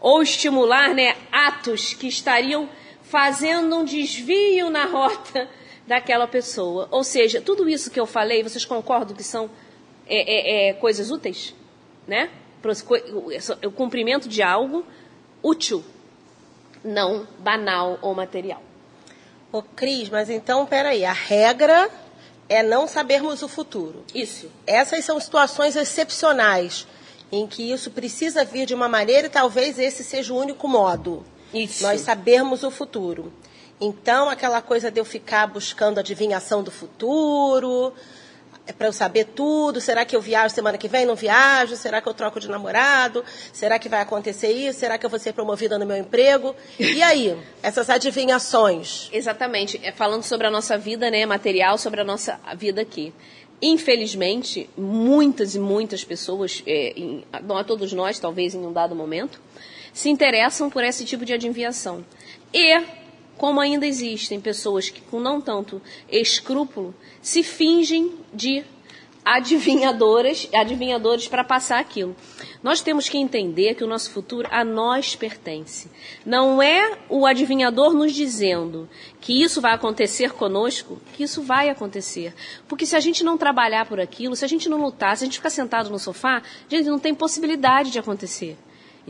[0.00, 2.68] ou estimular né, atos que estariam
[3.02, 5.48] fazendo um desvio na rota
[5.86, 6.88] daquela pessoa.
[6.90, 9.50] Ou seja, tudo isso que eu falei, vocês concordam que são
[10.06, 11.54] é, é, é, coisas úteis?
[12.10, 12.28] né?
[13.64, 14.84] O cumprimento de algo
[15.42, 15.82] útil,
[16.84, 18.62] não banal ou material.
[19.52, 21.88] Ô, Cris, mas então, peraí, a regra
[22.50, 24.04] é não sabermos o futuro.
[24.12, 24.50] Isso.
[24.66, 26.84] Essas são situações excepcionais
[27.30, 31.24] em que isso precisa vir de uma maneira e talvez esse seja o único modo.
[31.54, 31.84] Isso.
[31.84, 33.32] Nós sabermos o futuro.
[33.80, 37.94] Então, aquela coisa de eu ficar buscando adivinhação do futuro,
[38.70, 39.80] é para eu saber tudo.
[39.80, 41.04] Será que eu viajo semana que vem?
[41.04, 41.74] Não viajo?
[41.76, 43.24] Será que eu troco de namorado?
[43.52, 44.78] Será que vai acontecer isso?
[44.78, 46.54] Será que eu vou ser promovida no meu emprego?
[46.78, 49.08] E aí, essas adivinhações?
[49.12, 49.80] Exatamente.
[49.82, 53.12] É falando sobre a nossa vida, né, material, sobre a nossa vida aqui.
[53.60, 58.94] Infelizmente, muitas e muitas pessoas, é, em, não a todos nós, talvez em um dado
[58.94, 59.40] momento,
[59.92, 62.04] se interessam por esse tipo de adivinhação.
[62.54, 62.80] E
[63.40, 65.80] como ainda existem pessoas que, com não tanto
[66.12, 68.62] escrúpulo, se fingem de
[69.24, 72.14] adivinhadoras, adivinhadores para passar aquilo.
[72.62, 75.90] Nós temos que entender que o nosso futuro a nós pertence.
[76.26, 78.86] Não é o adivinhador nos dizendo
[79.22, 82.34] que isso vai acontecer conosco, que isso vai acontecer.
[82.68, 85.26] Porque se a gente não trabalhar por aquilo, se a gente não lutar, se a
[85.26, 88.58] gente ficar sentado no sofá, gente, não tem possibilidade de acontecer.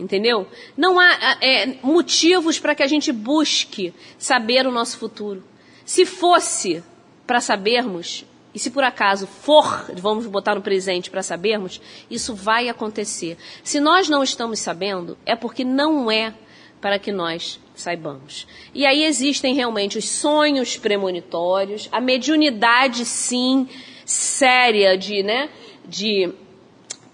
[0.01, 0.47] Entendeu?
[0.75, 5.43] Não há é, motivos para que a gente busque saber o nosso futuro.
[5.85, 6.83] Se fosse
[7.27, 12.67] para sabermos, e se por acaso for, vamos botar no presente para sabermos, isso vai
[12.67, 13.37] acontecer.
[13.63, 16.33] Se nós não estamos sabendo, é porque não é
[16.81, 18.47] para que nós saibamos.
[18.73, 23.69] E aí existem realmente os sonhos premonitórios, a mediunidade, sim,
[24.03, 25.47] séria de, né,
[25.85, 26.33] de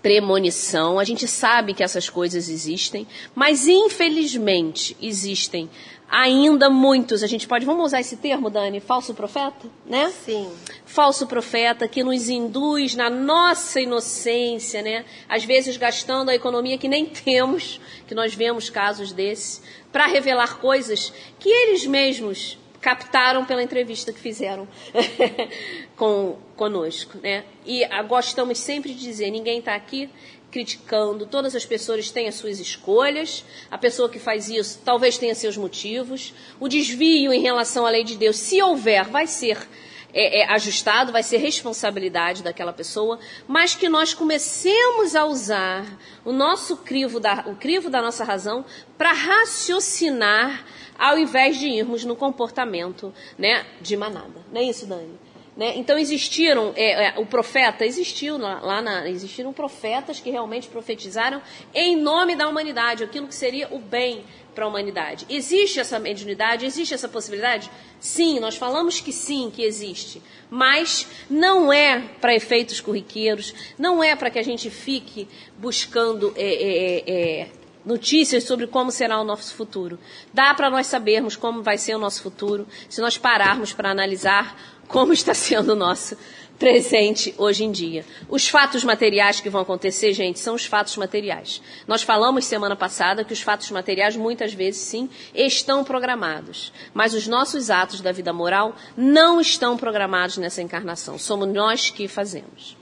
[0.07, 5.69] premonição, a gente sabe que essas coisas existem, mas infelizmente existem
[6.09, 10.09] ainda muitos, a gente pode, vamos usar esse termo, Dani, falso profeta, né?
[10.23, 10.49] Sim.
[10.85, 15.03] Falso profeta que nos induz na nossa inocência, né?
[15.27, 20.57] Às vezes gastando a economia que nem temos, que nós vemos casos desses, para revelar
[20.59, 24.65] coisas que eles mesmos captaram pela entrevista que fizeram
[25.97, 27.43] com conosco, né?
[27.65, 30.09] E gostamos sempre de dizer, ninguém está aqui
[30.49, 35.35] criticando, todas as pessoas têm as suas escolhas, a pessoa que faz isso talvez tenha
[35.35, 39.67] seus motivos, o desvio em relação à lei de Deus, se houver, vai ser
[40.13, 45.85] é, é, ajustado, vai ser responsabilidade daquela pessoa, mas que nós comecemos a usar
[46.23, 48.63] o nosso crivo da, o crivo da nossa razão
[48.97, 50.65] para raciocinar
[50.97, 54.41] ao invés de irmos no comportamento né, de manada.
[54.51, 55.13] Não é isso, Dani?
[55.57, 55.73] Né?
[55.75, 61.41] Então existiram, é, é, o profeta existiu lá, lá na, existiram profetas que realmente profetizaram
[61.73, 65.25] em nome da humanidade, aquilo que seria o bem para a humanidade.
[65.27, 66.63] Existe essa mediunidade?
[66.63, 67.71] Existe essa possibilidade?
[67.99, 70.21] Sim, nós falamos que sim, que existe.
[70.47, 76.53] Mas não é para efeitos corriqueiros, não é para que a gente fique buscando é,
[76.53, 77.03] é,
[77.41, 77.47] é
[77.87, 79.97] notícias sobre como será o nosso futuro.
[80.33, 84.76] Dá para nós sabermos como vai ser o nosso futuro se nós pararmos para analisar
[84.87, 86.17] como está sendo o nosso
[86.57, 88.03] presente hoje em dia.
[88.27, 91.61] Os fatos materiais que vão acontecer, gente, são os fatos materiais.
[91.87, 97.27] Nós falamos semana passada que os fatos materiais muitas vezes sim estão programados, mas os
[97.27, 101.17] nossos atos da vida moral não estão programados nessa encarnação.
[101.17, 102.75] Somos nós que fazemos.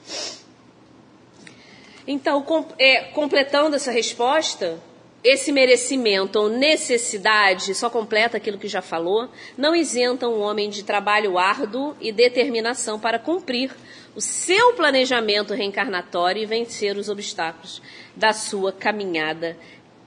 [2.07, 4.79] Então, com, é, completando essa resposta,
[5.25, 10.83] esse merecimento ou necessidade, só completa aquilo que já falou, não isenta um homem de
[10.83, 13.71] trabalho árduo e determinação para cumprir
[14.15, 17.81] o seu planejamento reencarnatório e vencer os obstáculos
[18.15, 19.57] da sua caminhada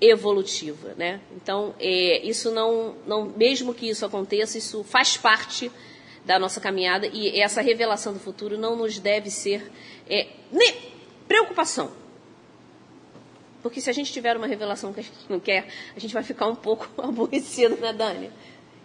[0.00, 1.20] evolutiva, né?
[1.34, 5.68] Então, é, isso não, não, mesmo que isso aconteça, isso faz parte
[6.24, 9.68] da nossa caminhada e essa revelação do futuro não nos deve ser
[10.08, 10.28] é,
[11.26, 11.90] preocupação
[13.62, 15.66] porque se a gente tiver uma revelação que a gente não quer,
[15.96, 18.30] a gente vai ficar um pouco aborrecido, né, Dani?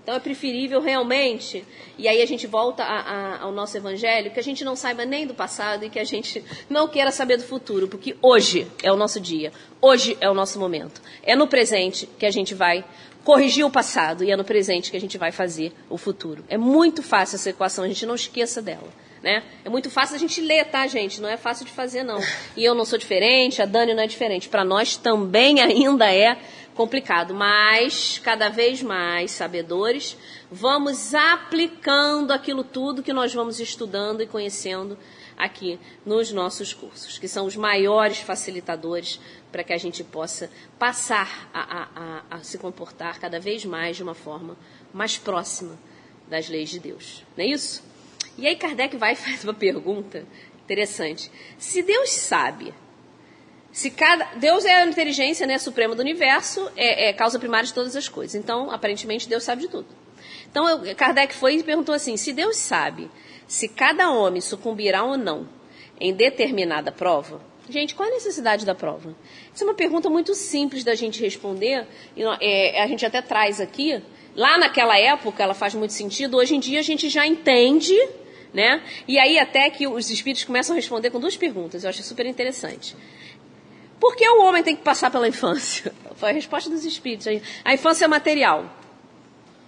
[0.04, 1.64] Então é preferível realmente,
[1.98, 5.06] e aí a gente volta a, a, ao nosso evangelho, que a gente não saiba
[5.06, 8.92] nem do passado e que a gente não queira saber do futuro, porque hoje é
[8.92, 11.02] o nosso dia, hoje é o nosso momento.
[11.24, 12.84] É no presente que a gente vai
[13.24, 16.44] corrigir o passado e é no presente que a gente vai fazer o futuro.
[16.50, 18.90] É muito fácil essa equação, a gente não esqueça dela.
[19.24, 19.42] Né?
[19.64, 21.22] É muito fácil a gente ler, tá, gente?
[21.22, 22.20] Não é fácil de fazer, não.
[22.58, 24.50] E eu não sou diferente, a Dani não é diferente.
[24.50, 26.38] Para nós também ainda é
[26.76, 30.18] complicado, mas cada vez mais sabedores,
[30.52, 34.98] vamos aplicando aquilo tudo que nós vamos estudando e conhecendo
[35.38, 41.50] aqui nos nossos cursos, que são os maiores facilitadores para que a gente possa passar
[41.54, 44.58] a, a, a, a se comportar cada vez mais de uma forma
[44.92, 45.80] mais próxima
[46.28, 47.24] das leis de Deus.
[47.38, 47.93] Não é isso?
[48.38, 50.26] E aí Kardec vai e faz uma pergunta
[50.64, 51.30] interessante.
[51.58, 52.74] Se Deus sabe
[53.72, 57.74] Se cada Deus é a inteligência né, suprema do universo, é, é causa primária de
[57.74, 58.36] todas as coisas.
[58.36, 59.88] Então, aparentemente, Deus sabe de tudo.
[60.50, 63.10] Então, eu, Kardec foi e perguntou assim: se Deus sabe
[63.48, 65.50] se cada homem sucumbirá ou não
[66.00, 69.16] em determinada prova, gente, qual a necessidade da prova?
[69.54, 71.88] Isso é uma pergunta muito simples da gente responder.
[72.16, 74.02] E, é, a gente até traz aqui.
[74.36, 76.38] Lá naquela época, ela faz muito sentido.
[76.38, 77.96] Hoje em dia, a gente já entende
[78.54, 78.84] né?
[79.08, 82.26] E aí até que os espíritos começam a responder com duas perguntas, eu acho super
[82.26, 82.96] interessante.
[84.00, 85.94] Por que o homem tem que passar pela infância?
[86.16, 87.28] Foi a resposta dos espíritos.
[87.66, 88.66] A infância é material.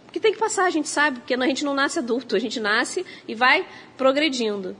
[0.06, 2.60] Porque tem que passar, a gente sabe, porque a gente não nasce adulto, a gente
[2.60, 3.66] nasce e vai
[3.98, 4.76] progredindo.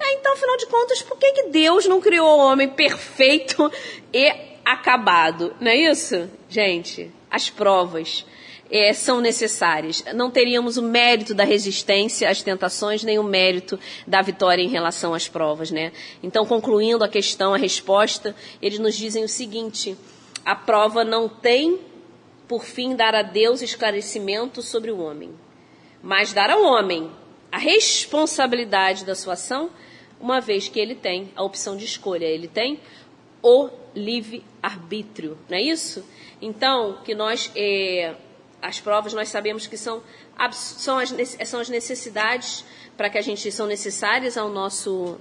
[0.00, 3.70] então, afinal de contas, por que, que Deus não criou o homem perfeito
[4.12, 4.32] e
[4.64, 5.54] acabado?
[5.60, 7.10] Não é isso, gente?
[7.30, 8.24] As provas
[8.70, 10.04] é, são necessárias.
[10.14, 15.14] Não teríamos o mérito da resistência às tentações, nem o mérito da vitória em relação
[15.14, 15.92] às provas, né?
[16.22, 19.96] Então, concluindo a questão, a resposta, eles nos dizem o seguinte:
[20.44, 21.80] a prova não tem
[22.48, 25.30] por fim dar a Deus esclarecimento sobre o homem,
[26.02, 27.10] mas dar ao homem
[27.50, 29.70] a responsabilidade da sua ação,
[30.20, 32.80] uma vez que ele tem a opção de escolha, ele tem
[33.42, 36.04] o livre arbítrio, não é isso?
[36.40, 38.14] Então, que nós eh,
[38.66, 40.02] as provas nós sabemos que são,
[40.52, 42.64] são, as, são as necessidades
[42.96, 45.18] para que a gente são necessárias ao nosso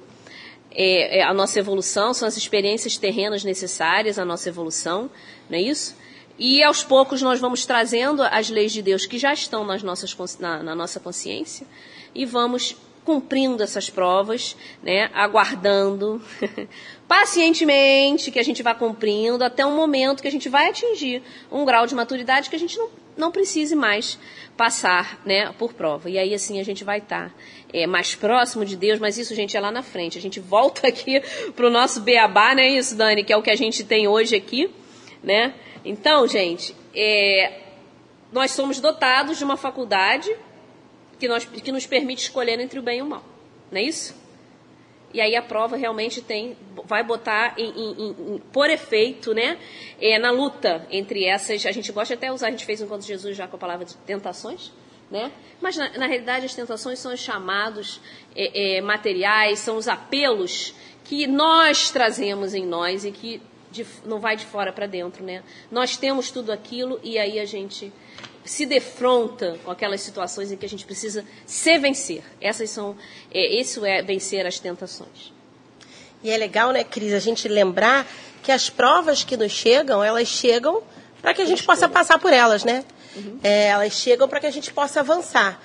[0.72, 5.10] é, é, a nossa evolução, são as experiências terrenas necessárias à nossa evolução,
[5.50, 5.96] não é isso?
[6.38, 10.14] E aos poucos nós vamos trazendo as leis de Deus que já estão nas nossas,
[10.38, 11.66] na, na nossa consciência
[12.14, 16.22] e vamos cumprindo essas provas, né, aguardando
[17.08, 21.64] pacientemente que a gente vá cumprindo até um momento que a gente vai atingir um
[21.64, 24.18] grau de maturidade que a gente não, não precise mais
[24.58, 26.10] passar né, por prova.
[26.10, 27.36] E aí assim a gente vai estar tá,
[27.72, 30.18] é, mais próximo de Deus, mas isso, gente, é lá na frente.
[30.18, 31.22] A gente volta aqui
[31.56, 33.24] para o nosso beabá, não é isso, Dani?
[33.24, 34.70] Que é o que a gente tem hoje aqui,
[35.22, 35.54] né?
[35.84, 37.62] Então, gente, é,
[38.32, 40.36] nós somos dotados de uma faculdade
[41.20, 43.24] que, nós, que nos permite escolher entre o bem e o mal.
[43.72, 44.16] Não é isso?
[45.16, 49.58] E aí a prova realmente tem, vai botar em, em, em, por efeito, né,
[49.98, 51.66] é, na luta entre essas.
[51.66, 53.86] A gente gosta até de usar, a gente fez enquanto Jesus já com a palavra
[53.86, 54.74] de tentações,
[55.10, 55.32] né?
[55.62, 58.02] Mas na, na realidade as tentações são os chamados
[58.36, 60.76] é, é, materiais, são os apelos
[61.06, 65.44] que nós trazemos em nós e que de, não vai de fora para dentro, né?
[65.72, 67.90] Nós temos tudo aquilo e aí a gente
[68.46, 72.24] se defronta com aquelas situações em que a gente precisa se vencer.
[72.40, 72.96] Essas são,
[73.34, 75.34] é, isso é vencer as tentações.
[76.24, 78.08] E é legal, né, Cris, a gente lembrar
[78.44, 80.82] que as provas que nos chegam, elas chegam
[81.22, 82.86] para que a gente possa passar por elas, né?
[83.16, 83.40] Uhum.
[83.44, 85.60] É, elas chegam para que a gente possa avançar.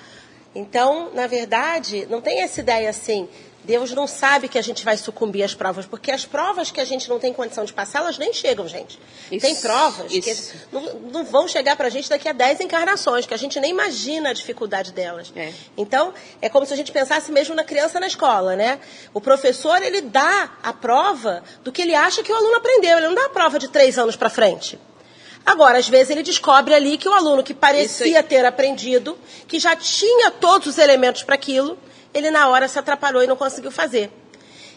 [0.53, 3.29] Então, na verdade, não tem essa ideia assim,
[3.63, 6.85] Deus não sabe que a gente vai sucumbir às provas, porque as provas que a
[6.85, 8.99] gente não tem condição de passar, elas nem chegam, gente.
[9.31, 10.51] Isso, tem provas isso.
[10.51, 13.59] que não, não, vão chegar para a gente daqui a 10 encarnações, que a gente
[13.59, 15.31] nem imagina a dificuldade delas.
[15.35, 15.53] É.
[15.77, 18.79] Então, é como se a gente pensasse mesmo na criança na escola, né?
[19.13, 22.97] O professor, ele dá a prova do que ele acha que o aluno aprendeu.
[22.97, 24.79] Ele não dá a prova de três anos para frente.
[25.45, 29.75] Agora, às vezes ele descobre ali que o aluno que parecia ter aprendido, que já
[29.75, 31.77] tinha todos os elementos para aquilo,
[32.13, 34.11] ele na hora se atrapalhou e não conseguiu fazer.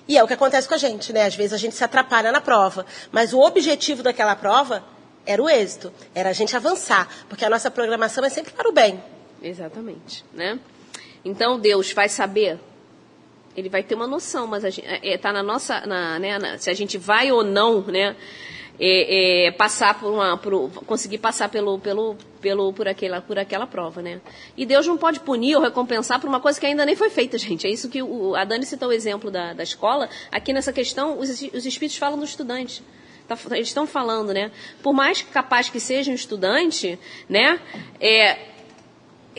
[0.07, 1.25] E é o que acontece com a gente, né?
[1.25, 4.85] Às vezes a gente se atrapalha na prova, mas o objetivo daquela prova
[5.27, 8.73] era o êxito, era a gente avançar, porque a nossa programação é sempre para o
[8.73, 9.03] bem.
[9.43, 10.59] Exatamente, né?
[11.25, 12.59] Então Deus vai saber,
[13.57, 16.69] ele vai ter uma noção, mas está é, é, na nossa, na, né, na, se
[16.69, 18.15] a gente vai ou não, né?
[18.79, 23.67] É, é, passar por uma, por, conseguir passar pelo, pelo, pelo, por aquela, por aquela
[23.67, 24.21] prova, né?
[24.57, 27.37] E Deus não pode punir ou recompensar por uma coisa que ainda nem foi feita,
[27.39, 27.67] gente.
[27.67, 30.09] É isso que o, a Dani citou o exemplo da, da escola.
[30.31, 32.83] Aqui nessa questão, os, os espíritos falam do estudante.
[33.29, 34.51] Tá, eles estão falando, né?
[34.83, 37.59] Por mais capaz que seja um estudante, né?
[38.01, 38.39] É,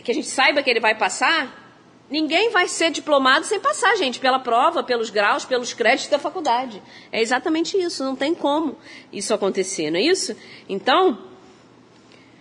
[0.02, 1.65] que a gente saiba que ele vai passar,
[2.08, 6.80] Ninguém vai ser diplomado sem passar, gente, pela prova, pelos graus, pelos créditos da faculdade.
[7.10, 8.76] É exatamente isso, não tem como
[9.12, 10.36] isso acontecer, não é isso?
[10.68, 11.18] Então,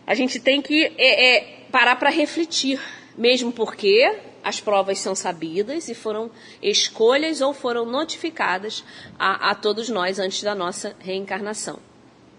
[0.06, 2.80] a gente tem que é, é, parar para refletir,
[3.18, 6.30] mesmo porque as provas são sabidas e foram
[6.62, 8.84] escolhas ou foram notificadas
[9.18, 11.80] a, a todos nós antes da nossa reencarnação.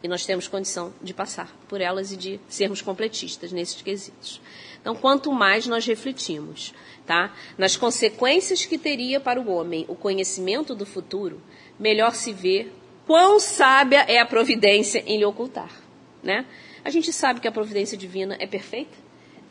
[0.01, 4.41] E nós temos condição de passar por elas e de sermos completistas nesses quesitos.
[4.81, 6.73] Então, quanto mais nós refletimos
[7.07, 7.33] tá?
[7.57, 11.41] nas consequências que teria para o homem o conhecimento do futuro,
[11.79, 12.69] melhor se vê
[13.07, 15.71] quão sábia é a providência em lhe ocultar.
[16.23, 16.45] Né?
[16.85, 18.97] A gente sabe que a providência divina é perfeita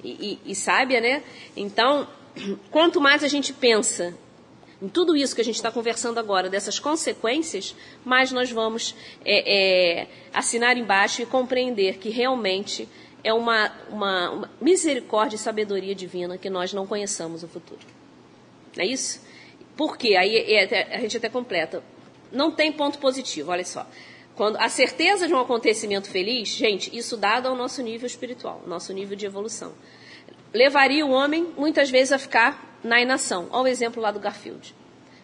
[0.04, 1.24] e, e, e sábia, né?
[1.56, 2.08] Então,
[2.70, 4.16] quanto mais a gente pensa
[4.82, 8.94] em tudo isso que a gente está conversando agora, dessas consequências, mais nós vamos
[9.24, 12.88] é, é, assinar embaixo e compreender que realmente
[13.26, 17.82] é uma, uma, uma, misericórdia e sabedoria divina que nós não conheçamos o futuro.
[18.78, 19.20] Não é isso?
[19.76, 20.16] Por quê?
[20.16, 21.84] Aí é, a gente até completa.
[22.32, 23.88] Não tem ponto positivo, olha só.
[24.36, 28.94] Quando a certeza de um acontecimento feliz, gente, isso dado ao nosso nível espiritual, nosso
[28.94, 29.74] nível de evolução,
[30.54, 33.48] levaria o homem muitas vezes a ficar na inação.
[33.50, 34.76] Olha o exemplo lá do Garfield.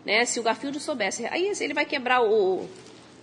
[0.03, 0.25] Né?
[0.25, 2.67] Se o Garfield soubesse, aí ele vai quebrar o,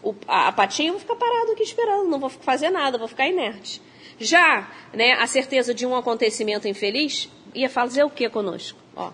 [0.04, 3.08] o a, a patinha, eu vou ficar parado aqui esperando, não vou fazer nada, vou
[3.08, 3.82] ficar inerte.
[4.18, 8.78] Já né, a certeza de um acontecimento infeliz ia fazer o que conosco?
[8.96, 9.12] Ó,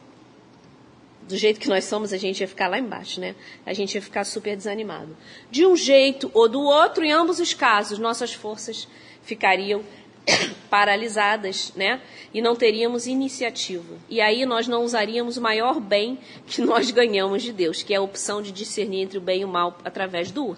[1.28, 3.34] do jeito que nós somos, a gente ia ficar lá embaixo, né?
[3.64, 5.16] A gente ia ficar super desanimado.
[5.50, 8.86] De um jeito ou do outro, em ambos os casos, nossas forças
[9.22, 9.82] ficariam
[10.68, 12.00] paralisadas, né?
[12.32, 13.96] E não teríamos iniciativa.
[14.08, 17.96] E aí nós não usaríamos o maior bem que nós ganhamos de Deus, que é
[17.96, 20.56] a opção de discernir entre o bem e o mal através do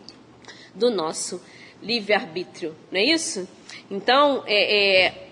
[0.75, 1.41] do nosso
[1.83, 3.49] livre-arbítrio, não é isso?
[3.91, 5.29] Então, é, é,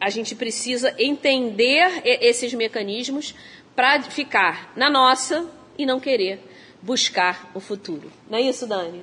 [0.00, 3.34] a gente precisa entender esses mecanismos
[3.74, 6.40] para ficar na nossa e não querer
[6.80, 8.12] buscar o futuro.
[8.28, 9.02] Não é isso, Dani?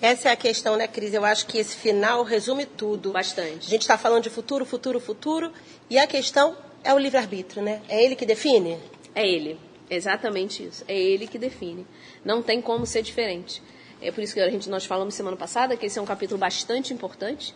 [0.00, 1.12] Essa é a questão, né, Cris?
[1.12, 3.12] Eu acho que esse final resume tudo.
[3.12, 3.66] Bastante.
[3.66, 5.52] A gente está falando de futuro, futuro, futuro,
[5.90, 7.82] e a questão é o livre-arbítrio, né?
[7.88, 8.78] É ele que define?
[9.14, 9.58] É ele.
[9.90, 10.84] Exatamente isso.
[10.88, 11.86] É ele que define.
[12.24, 13.62] Não tem como ser diferente.
[14.00, 16.38] É por isso que a gente, nós falamos semana passada que esse é um capítulo
[16.38, 17.54] bastante importante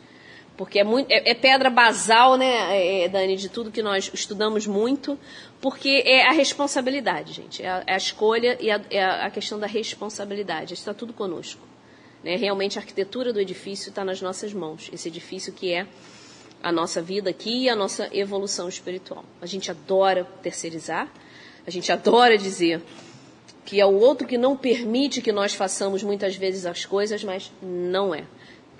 [0.56, 4.10] porque é, muito, é, é pedra basal, né, é, é, Dani, de tudo que nós
[4.14, 5.18] estudamos muito,
[5.60, 9.58] porque é a responsabilidade, gente, é a, é a escolha e a, é a, questão
[9.58, 11.60] da responsabilidade, está tudo conosco.
[12.22, 12.36] Né?
[12.36, 15.86] Realmente a arquitetura do edifício está nas nossas mãos, esse edifício que é
[16.62, 19.24] a nossa vida aqui e a nossa evolução espiritual.
[19.42, 21.12] A gente adora terceirizar,
[21.66, 22.80] a gente adora dizer
[23.64, 27.50] que é o outro que não permite que nós façamos muitas vezes as coisas, mas
[27.62, 28.24] não é.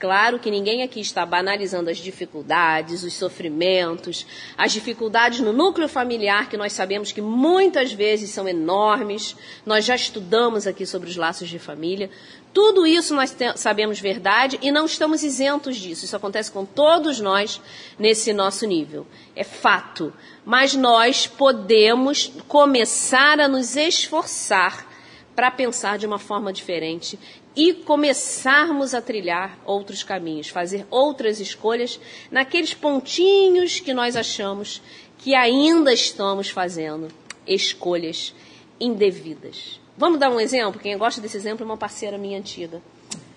[0.04, 6.50] Claro que ninguém aqui está banalizando as dificuldades, os sofrimentos, as dificuldades no núcleo familiar,
[6.50, 9.34] que nós sabemos que muitas vezes são enormes.
[9.64, 12.10] Nós já estudamos aqui sobre os laços de família.
[12.52, 16.04] Tudo isso nós sabemos verdade e não estamos isentos disso.
[16.04, 17.58] Isso acontece com todos nós
[17.98, 19.06] nesse nosso nível.
[19.34, 20.12] É fato.
[20.44, 24.86] Mas nós podemos começar a nos esforçar
[25.34, 27.18] para pensar de uma forma diferente
[27.56, 32.00] e começarmos a trilhar outros caminhos, fazer outras escolhas
[32.30, 34.82] naqueles pontinhos que nós achamos
[35.18, 37.08] que ainda estamos fazendo
[37.46, 38.34] escolhas
[38.80, 39.80] indevidas.
[39.96, 40.80] Vamos dar um exemplo?
[40.80, 42.82] Quem gosta desse exemplo é uma parceira minha antiga.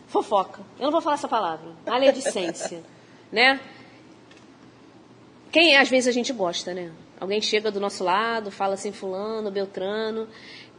[0.08, 0.62] Fofoca.
[0.80, 1.70] Eu não vou falar essa palavra.
[1.86, 2.82] Maledicência.
[3.32, 3.60] né?
[5.52, 6.92] Quem às vezes a gente gosta, né?
[7.20, 10.28] Alguém chega do nosso lado, fala assim, fulano, beltrano,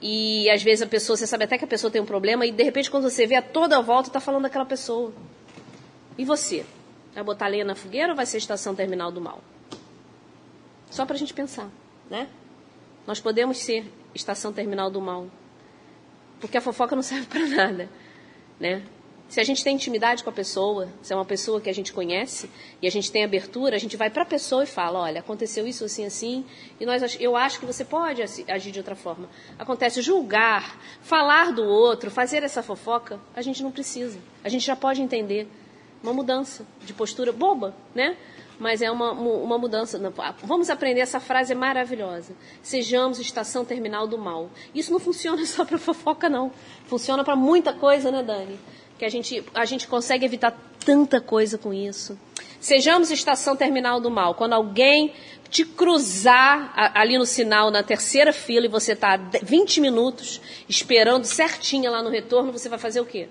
[0.01, 2.53] e às vezes a pessoa, você sabe até que a pessoa tem um problema, e
[2.53, 5.13] de repente quando você vê a toda a volta, está falando daquela pessoa.
[6.17, 6.65] E você?
[7.15, 9.43] Vai botar lenha na fogueira ou vai ser estação terminal do mal?
[10.91, 11.69] Só para a gente pensar,
[12.09, 12.29] né?
[13.07, 15.29] Nós podemos ser estação terminal do mal.
[16.41, 17.89] Porque a fofoca não serve para nada,
[18.61, 18.83] né?
[19.29, 21.93] Se a gente tem intimidade com a pessoa, se é uma pessoa que a gente
[21.93, 22.49] conhece
[22.81, 25.67] e a gente tem abertura, a gente vai para a pessoa e fala: olha, aconteceu
[25.67, 26.47] isso assim assim,
[26.81, 29.29] e nós eu acho que você pode agir de outra forma.
[29.59, 34.19] Acontece julgar, falar do outro, fazer essa fofoca, a gente não precisa.
[34.43, 35.47] A gente já pode entender
[36.03, 38.17] uma mudança de postura boba, né?
[38.59, 40.01] Mas é uma, uma mudança.
[40.43, 42.33] Vamos aprender, essa frase maravilhosa.
[42.61, 44.51] Sejamos estação terminal do mal.
[44.75, 46.51] Isso não funciona só para fofoca, não.
[46.87, 48.59] Funciona para muita coisa, né, Dani?
[48.99, 52.19] Que a gente, a gente consegue evitar tanta coisa com isso.
[52.61, 54.35] Sejamos estação terminal do mal.
[54.35, 55.13] Quando alguém
[55.49, 61.91] te cruzar ali no sinal, na terceira fila, e você está 20 minutos esperando certinha
[61.91, 63.29] lá no retorno, você vai fazer o quê?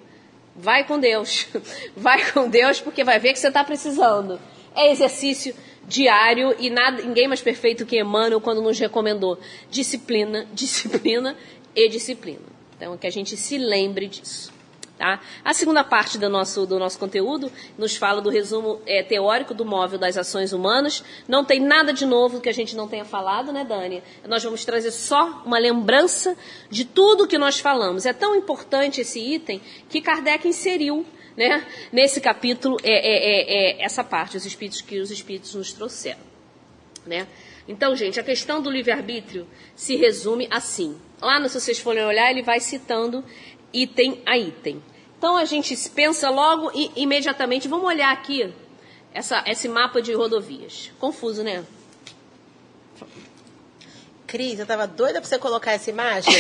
[0.56, 1.46] Vai com Deus.
[1.96, 4.40] Vai com Deus porque vai ver que você está precisando.
[4.76, 5.54] É exercício
[5.88, 9.40] diário e nada, ninguém mais perfeito que Emmanuel quando nos recomendou
[9.70, 11.38] disciplina, disciplina
[11.76, 12.42] e disciplina.
[12.76, 14.57] Então, que a gente se lembre disso.
[14.98, 15.22] Tá?
[15.46, 19.64] A segunda parte do nosso, do nosso conteúdo nos fala do resumo é, teórico do
[19.64, 21.04] móvel das ações humanas.
[21.28, 24.02] Não tem nada de novo que a gente não tenha falado, né, Dani?
[24.28, 26.36] Nós vamos trazer só uma lembrança
[26.70, 28.08] de tudo que nós falamos.
[28.08, 31.06] É tão importante esse item que Kardec inseriu
[31.38, 35.72] né, nesse capítulo é, é, é, é essa parte, os espíritos que os espíritos nos
[35.72, 36.26] trouxeram.
[37.06, 37.28] Né?
[37.68, 40.98] Então, gente, a questão do livre-arbítrio se resume assim.
[41.22, 43.24] Lá, se vocês forem olhar, ele vai citando
[43.74, 44.82] item a item.
[45.18, 48.54] Então a gente pensa logo e imediatamente, vamos olhar aqui
[49.14, 50.92] essa, esse mapa de rodovias.
[51.00, 51.66] Confuso, né?
[54.28, 56.34] Cris, eu tava doida pra você colocar essa imagem.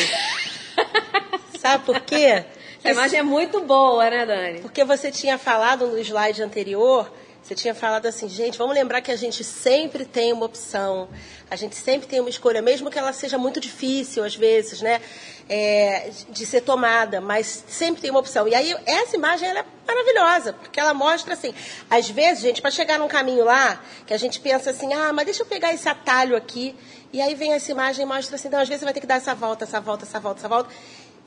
[1.57, 2.45] Sabe por quê?
[2.83, 4.61] A imagem é muito boa, né, Dani?
[4.61, 7.11] Porque você tinha falado no slide anterior,
[7.41, 11.09] você tinha falado assim, gente, vamos lembrar que a gente sempre tem uma opção,
[11.49, 15.01] a gente sempre tem uma escolha, mesmo que ela seja muito difícil às vezes, né,
[15.49, 18.47] é, de ser tomada, mas sempre tem uma opção.
[18.47, 21.53] E aí essa imagem é maravilhosa, porque ela mostra assim,
[21.89, 25.25] às vezes, gente, para chegar num caminho lá, que a gente pensa assim, ah, mas
[25.25, 26.75] deixa eu pegar esse atalho aqui,
[27.13, 29.07] e aí vem essa imagem e mostra assim, não, às vezes você vai ter que
[29.07, 30.69] dar essa volta, essa volta, essa volta, essa volta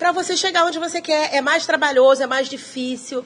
[0.01, 1.35] para você chegar onde você quer.
[1.35, 3.23] É mais trabalhoso, é mais difícil,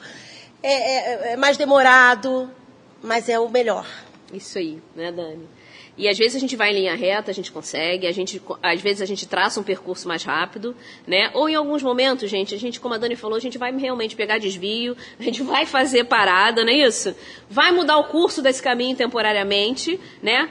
[0.61, 2.51] é, é, é, mais demorado,
[3.01, 3.87] mas é o melhor.
[4.35, 5.47] Isso aí, né, Dani?
[5.97, 8.81] E às vezes a gente vai em linha reta, a gente consegue, a gente, às
[8.81, 10.75] vezes a gente traça um percurso mais rápido,
[11.07, 11.31] né?
[11.33, 14.15] Ou em alguns momentos, gente, a gente, como a Dani falou, a gente vai realmente
[14.15, 17.15] pegar desvio, a gente vai fazer parada, não é isso?
[17.49, 20.49] Vai mudar o curso desse caminho temporariamente, né?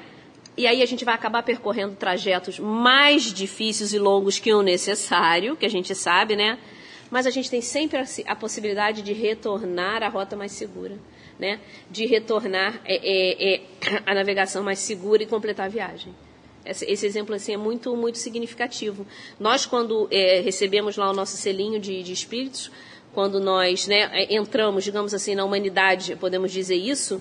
[0.57, 5.57] E aí a gente vai acabar percorrendo trajetos mais difíceis e longos que o necessário,
[5.57, 6.59] que a gente sabe, né?
[7.11, 10.97] Mas a gente tem sempre a, a possibilidade de retornar à rota mais segura,
[11.39, 11.61] né?
[11.91, 13.61] De retornar é, é, é,
[14.07, 16.14] a navegação mais segura e completar a viagem.
[16.64, 19.07] Esse, exemplo assim é muito muito significativo.
[19.39, 22.70] Nós quando é, recebemos lá o nosso selinho de, de espíritos,
[23.12, 27.20] quando nós né, é, entramos, digamos assim, na humanidade, podemos dizer isso,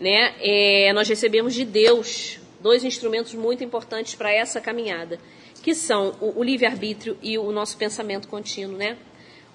[0.00, 0.34] né?
[0.92, 5.20] Nós recebemos de Deus dois instrumentos muito importantes para essa caminhada,
[5.62, 8.96] que são o, o livre-arbítrio e o nosso pensamento contínuo, né?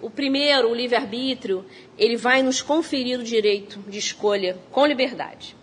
[0.02, 1.66] O primeiro, o livre-arbítrio,
[1.98, 5.56] ele vai nos conferir o direito de escolha com liberdade.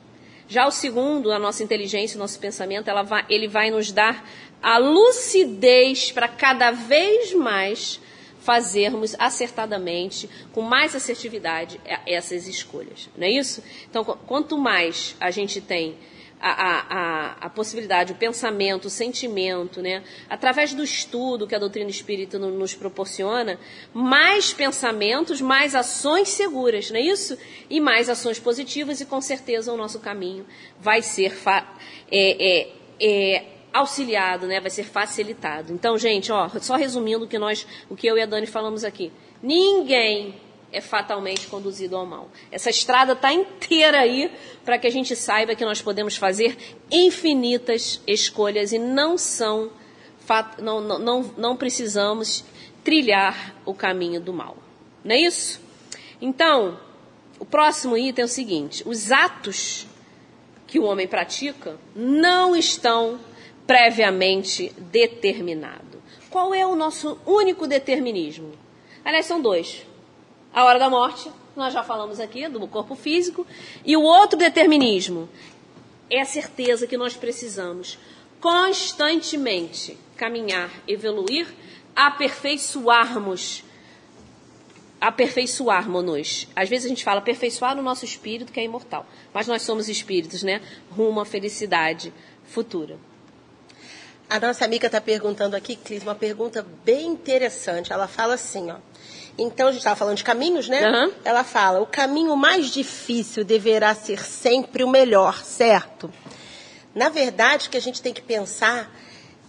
[0.49, 4.29] Já o segundo, a nossa inteligência, o nosso pensamento, vai, ele vai nos dar
[4.63, 8.01] a lucidez para cada vez mais
[8.41, 13.09] fazermos acertadamente, com mais assertividade, essas escolhas.
[13.17, 13.63] Não é isso?
[13.89, 15.97] Então, quanto mais a gente tem
[16.43, 20.03] a, a, a, possibilidade, o pensamento, o sentimento, né?
[20.29, 23.61] através do estudo que a doutrina espírita nos proporciona,
[23.95, 27.39] mais pensamentos, mais ações seguras, não é isso?
[27.71, 30.45] E mais ações positivas, e com certeza o nosso caminho
[30.81, 31.33] vai ser
[32.11, 34.61] é, é, é, auxiliado, né?
[34.61, 35.73] vai ser facilitado.
[35.73, 38.83] Então, gente, ó, só resumindo o que, nós, o que eu e a Dani falamos
[38.83, 39.13] aqui.
[39.41, 40.35] Ninguém
[40.73, 42.31] é fatalmente conduzido ao mal.
[42.51, 44.33] Essa estrada está inteira aí
[44.65, 46.57] para que a gente saiba que nós podemos fazer
[46.91, 49.71] infinitas escolhas e não são
[50.59, 52.45] não, não, não, não precisamos
[52.83, 54.57] trilhar o caminho do mal.
[55.05, 55.61] Não é isso?
[56.21, 56.79] Então,
[57.39, 59.87] o próximo item é o seguinte: os atos
[60.67, 63.21] que o homem pratica não estão
[63.67, 66.01] previamente determinados.
[66.31, 68.53] Qual é o nosso único determinismo?
[69.05, 69.85] Aliás, são dois
[70.53, 73.47] a hora da morte, nós já falamos aqui do corpo físico,
[73.85, 75.29] e o outro determinismo
[76.11, 77.99] é a certeza que nós precisamos
[78.41, 81.47] constantemente caminhar, evoluir,
[81.95, 83.65] aperfeiçoarmos
[85.03, 86.47] aperfeiçoarmos-nos.
[86.55, 89.05] Às vezes a gente fala aperfeiçoar o nosso espírito, que é imortal.
[89.35, 90.63] Mas nós somos espíritos, né?
[90.93, 92.97] Rumo à felicidade futura.
[94.31, 97.93] A nossa amiga está perguntando aqui, Cris, uma pergunta bem interessante.
[97.93, 98.77] Ela fala assim, ó.
[99.39, 100.89] Então, a gente estava falando de caminhos, né?
[100.89, 101.13] Uhum.
[101.25, 106.13] Ela fala: o caminho mais difícil deverá ser sempre o melhor, certo?
[106.95, 108.95] Na verdade, o que a gente tem que pensar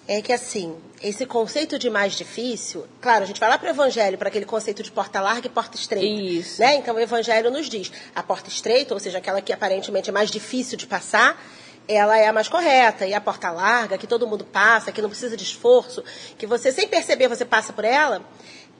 [0.07, 3.69] é que, assim, esse conceito de mais difícil, claro, a gente vai lá para o
[3.69, 6.21] Evangelho, para aquele conceito de porta larga e porta estreita.
[6.21, 6.61] Isso.
[6.61, 6.75] Né?
[6.75, 10.31] Então, o Evangelho nos diz: a porta estreita, ou seja, aquela que aparentemente é mais
[10.31, 11.41] difícil de passar,
[11.87, 13.05] ela é a mais correta.
[13.05, 16.01] E a porta larga, que todo mundo passa, que não precisa de esforço,
[16.37, 18.21] que você, sem perceber, você passa por ela,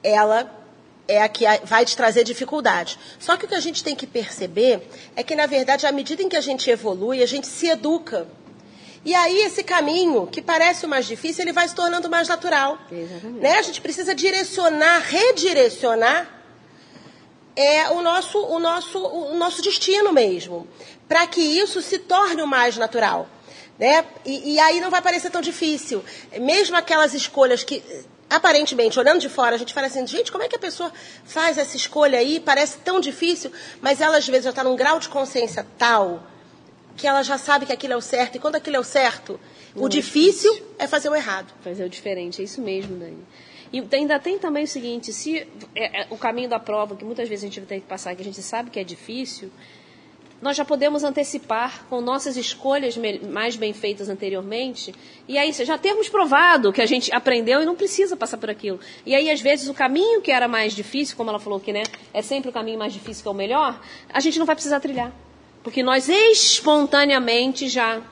[0.02, 0.63] ela
[1.06, 2.98] é a que vai te trazer dificuldade.
[3.18, 6.22] Só que o que a gente tem que perceber é que, na verdade, à medida
[6.22, 8.26] em que a gente evolui, a gente se educa.
[9.04, 12.78] E aí esse caminho, que parece o mais difícil, ele vai se tornando mais natural.
[12.90, 13.40] Exatamente.
[13.40, 13.58] Né?
[13.58, 16.30] A gente precisa direcionar, redirecionar
[17.54, 20.66] é o nosso, o nosso, o nosso destino mesmo,
[21.06, 23.28] para que isso se torne o mais natural.
[23.78, 24.04] Né?
[24.24, 26.02] E, e aí não vai parecer tão difícil.
[26.40, 27.82] Mesmo aquelas escolhas que
[28.28, 30.92] aparentemente, olhando de fora, a gente fala assim, gente, como é que a pessoa
[31.24, 32.40] faz essa escolha aí?
[32.40, 36.22] Parece tão difícil, mas ela às vezes já está num grau de consciência tal
[36.96, 38.36] que ela já sabe que aquilo é o certo.
[38.36, 39.38] E quando aquilo é o certo,
[39.74, 41.52] Não o é difícil, difícil, é fazer o errado.
[41.62, 43.24] Fazer o diferente, é isso mesmo, Dani.
[43.72, 45.38] E ainda tem também o seguinte, se
[45.74, 48.14] é, é, o caminho da prova, que muitas vezes a gente vai ter que passar,
[48.14, 49.50] que a gente sabe que é difícil,
[50.44, 52.98] nós já podemos antecipar com nossas escolhas
[53.32, 54.94] mais bem feitas anteriormente,
[55.26, 58.78] e aí já termos provado que a gente aprendeu e não precisa passar por aquilo.
[59.06, 61.82] E aí, às vezes, o caminho que era mais difícil, como ela falou que né,
[62.12, 63.80] é sempre o caminho mais difícil que é o melhor,
[64.12, 65.10] a gente não vai precisar trilhar.
[65.62, 68.02] Porque nós espontaneamente já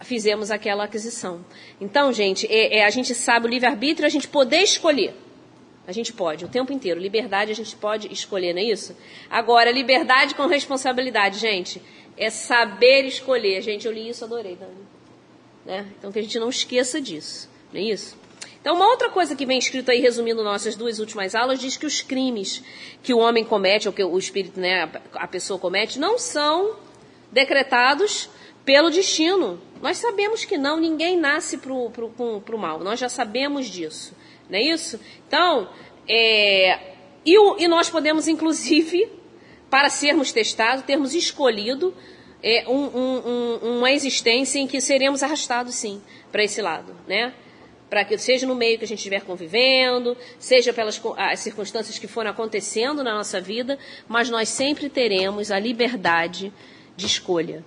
[0.00, 1.44] fizemos aquela aquisição.
[1.80, 5.12] Então, gente, é, é a gente sabe o livre-arbítrio, a gente poder escolher.
[5.88, 7.00] A gente pode, o tempo inteiro.
[7.00, 8.94] Liberdade a gente pode escolher, não é isso?
[9.30, 11.80] Agora, liberdade com responsabilidade, gente,
[12.14, 13.62] é saber escolher.
[13.62, 14.86] Gente, eu li isso, adorei, Dani.
[15.64, 15.86] Né?
[15.98, 18.18] Então, que a gente não esqueça disso, não é isso?
[18.60, 21.86] Então, uma outra coisa que vem escrito aí, resumindo nossas duas últimas aulas, diz que
[21.86, 22.62] os crimes
[23.02, 26.76] que o homem comete, ou que o espírito, né, a pessoa comete, não são
[27.32, 28.28] decretados
[28.62, 29.58] pelo destino.
[29.80, 34.14] Nós sabemos que não, ninguém nasce para o mal, nós já sabemos disso,
[34.48, 34.98] não é isso?
[35.26, 35.68] Então,
[36.08, 36.94] é,
[37.24, 39.08] e, e, nós podemos, inclusive,
[39.68, 41.94] para sermos testados, termos escolhido
[42.42, 46.00] é, um, um, uma existência em que seremos arrastados, sim,
[46.32, 47.34] para esse lado, né?
[47.90, 52.06] Para que seja no meio que a gente estiver convivendo, seja pelas as circunstâncias que
[52.06, 56.52] forem acontecendo na nossa vida, mas nós sempre teremos a liberdade
[56.96, 57.64] de escolha.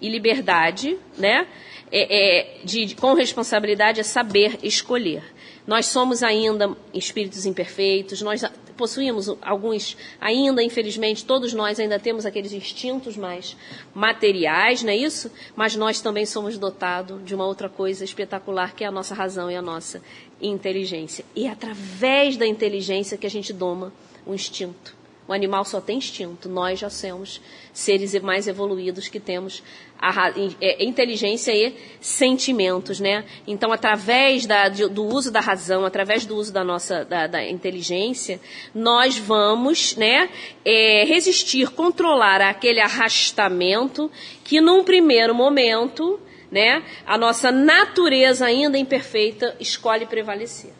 [0.00, 1.46] E liberdade, né?
[1.92, 5.22] É, é, de, com responsabilidade é saber escolher.
[5.66, 8.42] Nós somos ainda espíritos imperfeitos, nós
[8.76, 13.54] possuímos alguns, ainda infelizmente, todos nós ainda temos aqueles instintos mais
[13.94, 15.30] materiais, não é isso?
[15.54, 19.50] Mas nós também somos dotados de uma outra coisa espetacular, que é a nossa razão
[19.50, 20.02] e a nossa
[20.40, 21.24] inteligência.
[21.36, 23.92] E é através da inteligência que a gente doma
[24.24, 24.99] o instinto.
[25.30, 27.40] O animal só tem instinto, nós já somos
[27.72, 29.62] seres mais evoluídos que temos
[29.96, 33.24] a, é, inteligência e sentimentos, né?
[33.46, 38.40] Então, através da, do uso da razão, através do uso da nossa da, da inteligência,
[38.74, 40.28] nós vamos, né,
[40.64, 44.10] é, resistir, controlar aquele arrastamento
[44.42, 46.18] que, num primeiro momento,
[46.50, 50.79] né, a nossa natureza ainda imperfeita escolhe prevalecer.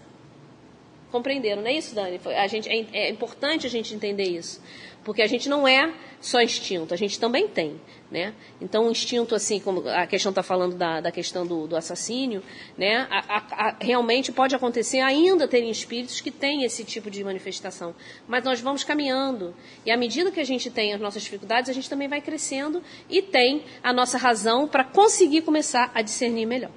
[1.11, 2.20] Compreenderam, não é isso, Dani?
[2.36, 4.62] A gente, é, é importante a gente entender isso.
[5.02, 7.80] Porque a gente não é só instinto, a gente também tem.
[8.11, 8.34] Né?
[8.61, 12.42] Então, o instinto, assim, como a questão está falando da, da questão do, do assassínio,
[12.76, 13.06] né?
[13.08, 17.94] A, a, a, realmente pode acontecer ainda terem espíritos que têm esse tipo de manifestação.
[18.26, 19.54] Mas nós vamos caminhando.
[19.86, 22.82] E à medida que a gente tem as nossas dificuldades, a gente também vai crescendo
[23.08, 26.72] e tem a nossa razão para conseguir começar a discernir melhor.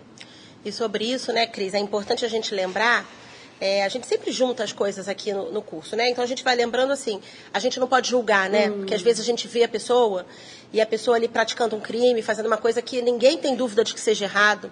[0.63, 3.09] E sobre isso, né, Cris, é importante a gente lembrar
[3.63, 6.09] é, a gente sempre junta as coisas aqui no, no, curso, né?
[6.09, 7.21] Então a gente vai lembrando assim,
[7.53, 8.69] a gente não pode julgar, né?
[8.69, 8.79] Hum.
[8.79, 10.25] Porque às vezes a gente vê a pessoa
[10.73, 13.93] e a pessoa ali praticando um crime, fazendo uma coisa que ninguém tem dúvida de
[13.93, 14.69] que seja errado.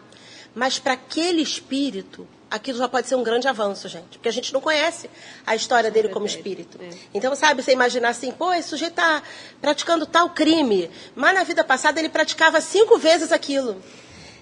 [0.54, 4.18] Mas para aquele espírito, aquilo já pode ser um grande avanço, gente.
[4.18, 5.10] Porque a gente não conhece
[5.48, 6.78] a história dele como espírito.
[6.82, 6.90] É.
[7.14, 9.24] Então, sabe, você imaginar assim, pô, esse sujeito está
[9.62, 13.82] praticando tal crime, mas na vida passada ele praticava cinco vezes aquilo.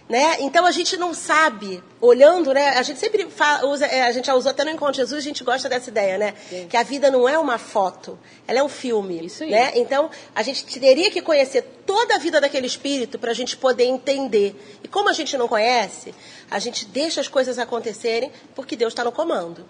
[0.09, 0.37] Né?
[0.39, 2.69] Então a gente não sabe, olhando, né?
[2.69, 5.23] A gente sempre fala, usa, é, a gente já usou até no Encontro Jesus, a
[5.23, 6.33] gente gosta dessa ideia, né?
[6.49, 6.67] Sim.
[6.67, 9.23] Que a vida não é uma foto, ela é um filme.
[9.23, 9.51] Isso aí.
[9.51, 9.73] Né?
[9.75, 13.83] Então a gente teria que conhecer toda a vida daquele espírito para a gente poder
[13.83, 14.59] entender.
[14.83, 16.15] E como a gente não conhece,
[16.49, 19.63] a gente deixa as coisas acontecerem porque Deus está no comando.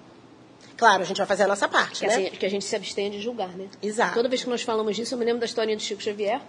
[0.77, 2.13] Claro, a gente vai fazer a nossa parte, que né?
[2.13, 3.67] Assim, que a gente se abstenha de julgar, né?
[3.83, 4.13] Exato.
[4.13, 6.39] Toda vez que nós falamos disso, eu me lembro da historinha do Chico Xavier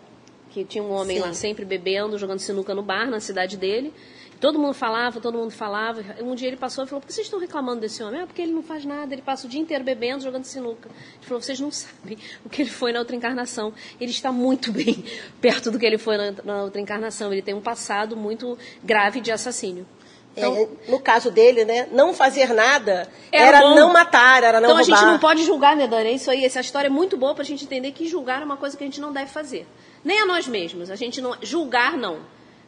[0.51, 1.23] que tinha um homem Sim.
[1.23, 3.93] lá sempre bebendo, jogando sinuca no bar na cidade dele.
[4.41, 6.03] Todo mundo falava, todo mundo falava.
[6.23, 8.23] Um dia ele passou e falou: Por que vocês estão reclamando desse homem?
[8.23, 10.89] Ah, porque ele não faz nada, ele passa o dia inteiro bebendo, jogando sinuca.
[10.89, 13.73] Ele falou: Vocês não sabem o que ele foi na outra encarnação.
[14.01, 15.05] Ele está muito bem
[15.43, 17.31] perto do que ele foi na, outra encarnação.
[17.31, 19.87] Ele tem um passado muito grave de assassínio.
[20.35, 24.71] Então, é, no caso dele, né, não fazer nada era, era não matar, era não
[24.71, 24.83] então, roubar.
[24.83, 26.11] Então a gente não pode julgar, né, Dani?
[26.11, 28.45] É isso aí, essa história é muito boa para a gente entender que julgar é
[28.45, 29.67] uma coisa que a gente não deve fazer.
[30.05, 30.91] Nem a nós mesmos.
[30.91, 31.37] A gente não.
[31.43, 32.21] Julgar, não.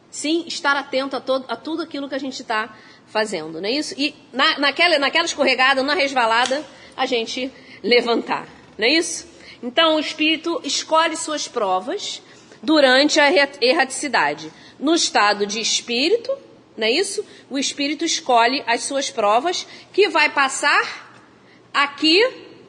[0.09, 2.77] Sim, estar atento a, todo, a tudo aquilo que a gente está
[3.07, 3.95] fazendo, não é isso?
[3.97, 6.63] E na, naquela, naquela escorregada, na resvalada,
[6.95, 9.27] a gente levantar, não é isso?
[9.61, 12.21] Então, o espírito escolhe suas provas
[12.61, 13.31] durante a
[13.61, 14.51] erraticidade.
[14.79, 16.31] No estado de espírito,
[16.77, 17.25] não é isso?
[17.49, 21.17] O espírito escolhe as suas provas que vai passar
[21.73, 22.21] aqui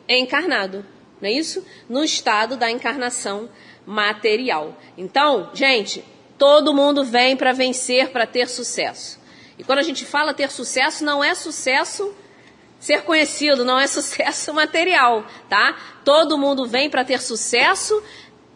[0.09, 0.85] encarnado,
[1.21, 1.65] não é isso?
[1.89, 3.49] No estado da encarnação
[3.87, 4.77] material.
[4.97, 6.05] Então, gente,
[6.39, 9.21] todo mundo vem para vencer, para ter sucesso.
[9.59, 12.15] E quando a gente fala ter sucesso, não é sucesso
[12.79, 15.77] ser conhecido, não é sucesso material, tá?
[16.05, 18.03] Todo mundo vem para ter sucesso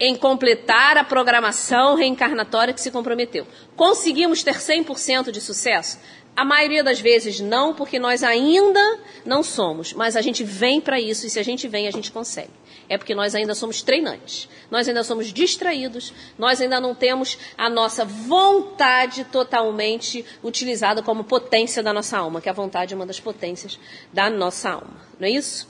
[0.00, 3.46] em completar a programação reencarnatória que se comprometeu.
[3.74, 5.98] Conseguimos ter 100% de sucesso?
[6.36, 11.00] A maioria das vezes não, porque nós ainda não somos, mas a gente vem para
[11.00, 12.50] isso e se a gente vem, a gente consegue
[12.88, 17.68] é porque nós ainda somos treinantes, nós ainda somos distraídos, nós ainda não temos a
[17.68, 23.20] nossa vontade totalmente utilizada como potência da nossa alma, que a vontade é uma das
[23.20, 23.78] potências
[24.12, 25.68] da nossa alma, não é isso?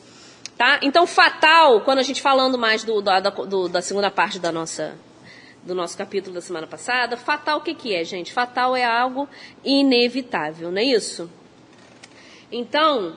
[0.56, 0.80] Tá?
[0.82, 4.96] Então, fatal, quando a gente falando mais do, da, do, da segunda parte da nossa,
[5.62, 8.32] do nosso capítulo da semana passada, fatal o que, que é, gente?
[8.32, 9.28] Fatal é algo
[9.64, 11.30] inevitável, não é isso?
[12.50, 13.16] Então,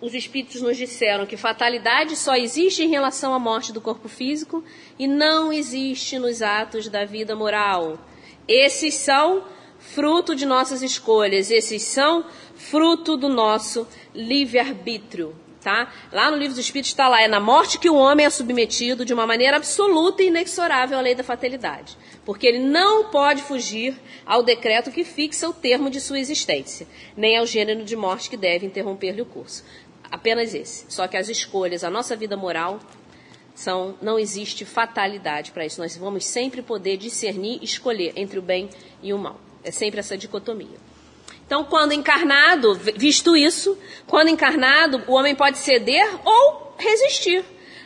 [0.00, 4.62] os espíritos nos disseram que fatalidade só existe em relação à morte do corpo físico
[4.98, 7.98] e não existe nos atos da vida moral.
[8.46, 9.44] Esses são
[9.78, 12.24] fruto de nossas escolhas, esses são
[12.54, 15.34] fruto do nosso livre-arbítrio.
[15.60, 15.92] Tá?
[16.12, 19.04] Lá no livro dos Espíritos está lá, é na morte que o homem é submetido
[19.04, 23.96] de uma maneira absoluta e inexorável à lei da fatalidade, porque ele não pode fugir
[24.24, 26.86] ao decreto que fixa o termo de sua existência,
[27.16, 29.64] nem ao gênero de morte que deve interromper-lhe o curso.
[30.16, 30.86] Apenas esse.
[30.88, 32.80] Só que as escolhas, a nossa vida moral,
[33.54, 35.78] são, não existe fatalidade para isso.
[35.78, 38.70] Nós vamos sempre poder discernir, escolher entre o bem
[39.02, 39.38] e o mal.
[39.62, 40.78] É sempre essa dicotomia.
[41.46, 47.44] Então, quando encarnado, visto isso, quando encarnado, o homem pode ceder ou resistir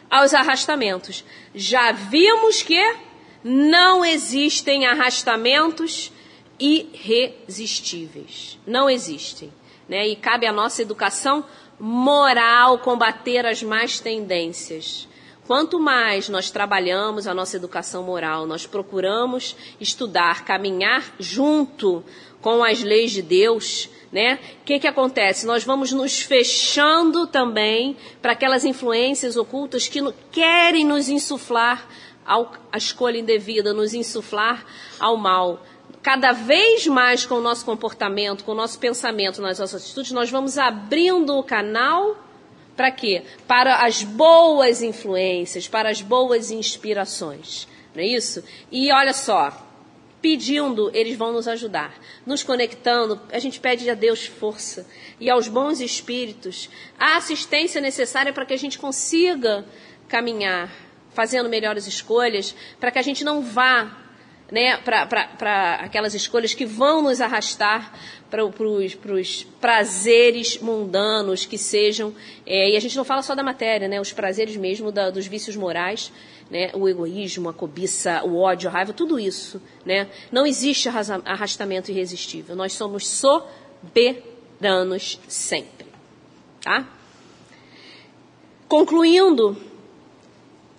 [0.09, 1.25] aos arrastamentos.
[1.53, 2.95] Já vimos que
[3.43, 6.13] não existem arrastamentos
[6.61, 8.57] irresistíveis.
[8.65, 9.53] Não existem.
[9.89, 10.07] Né?
[10.07, 11.45] E cabe à nossa educação
[11.81, 15.09] moral combater as más tendências.
[15.47, 22.05] Quanto mais nós trabalhamos a nossa educação moral, nós procuramos estudar, caminhar junto
[22.41, 24.39] com as leis de Deus, né?
[24.61, 25.47] O que, que acontece?
[25.47, 30.01] Nós vamos nos fechando também para aquelas influências ocultas que
[30.31, 31.85] querem nos insuflar
[32.25, 34.65] ao, a escolha indevida, nos insuflar
[35.01, 35.65] ao mal.
[36.03, 40.31] Cada vez mais com o nosso comportamento, com o nosso pensamento, nas nossas atitudes, nós
[40.31, 42.17] vamos abrindo o canal
[42.75, 43.23] para quê?
[43.47, 47.69] Para as boas influências, para as boas inspirações.
[47.95, 48.43] Não é isso?
[48.73, 49.67] E olha só,
[50.23, 51.95] pedindo, eles vão nos ajudar.
[52.25, 54.87] Nos conectando, a gente pede a Deus força
[55.19, 59.65] e aos bons espíritos a assistência necessária para que a gente consiga
[60.09, 60.73] caminhar,
[61.13, 63.97] fazendo melhores escolhas, para que a gente não vá
[64.51, 67.93] né, para aquelas escolhas que vão nos arrastar
[68.31, 72.15] para os prazeres mundanos que sejam.
[72.47, 75.27] É, e a gente não fala só da matéria, né, os prazeres mesmo da, dos
[75.27, 76.13] vícios morais
[76.51, 79.63] né, o egoísmo, a cobiça, o ódio, a raiva, tudo isso.
[79.87, 80.09] Né?
[80.33, 82.57] Não existe arrastamento irresistível.
[82.57, 85.87] Nós somos soberanos sempre.
[86.61, 86.87] Tá?
[88.69, 89.57] Concluindo,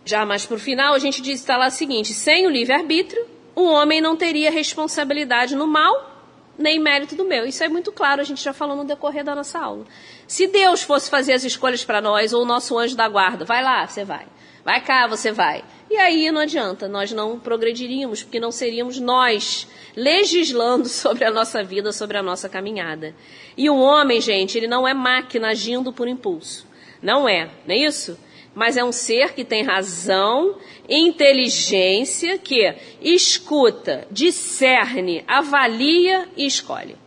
[0.04, 3.26] já mais para o final, a gente diz está lá o seguinte: sem o livre-arbítrio,
[3.62, 6.12] o homem não teria responsabilidade no mal
[6.58, 7.46] nem mérito do meu.
[7.46, 9.86] Isso é muito claro, a gente já falou no decorrer da nossa aula.
[10.28, 13.64] Se Deus fosse fazer as escolhas para nós, ou o nosso anjo da guarda, vai
[13.64, 14.26] lá, você vai.
[14.64, 15.64] Vai cá, você vai.
[15.90, 21.64] E aí não adianta, nós não progrediríamos, porque não seríamos nós legislando sobre a nossa
[21.64, 23.16] vida, sobre a nossa caminhada.
[23.58, 26.68] E o homem, gente, ele não é máquina agindo por impulso.
[27.02, 28.18] Não é, não é isso?
[28.54, 30.58] Mas é um ser que tem razão,
[30.90, 36.98] inteligência, que escuta, discerne, avalia e escolhe.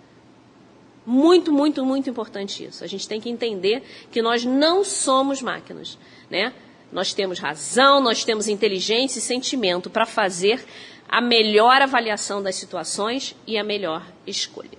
[1.06, 2.82] Muito, muito, muito importante isso.
[2.82, 5.98] A gente tem que entender que nós não somos máquinas,
[6.30, 6.52] né?
[6.90, 10.64] Nós temos razão, nós temos inteligência e sentimento para fazer
[11.08, 14.78] a melhor avaliação das situações e a melhor escolha.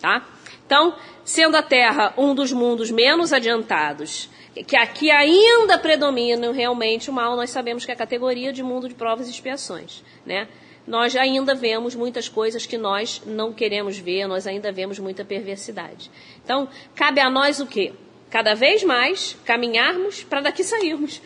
[0.00, 0.26] Tá?
[0.66, 0.94] Então,
[1.24, 4.28] sendo a Terra um dos mundos menos adiantados,
[4.62, 8.88] que aqui ainda predomina realmente o mal, nós sabemos que é a categoria de mundo
[8.88, 10.48] de provas e expiações, né?
[10.86, 16.10] Nós ainda vemos muitas coisas que nós não queremos ver, nós ainda vemos muita perversidade.
[16.44, 17.92] Então, cabe a nós o quê?
[18.34, 21.22] cada vez mais caminharmos para daqui sairmos.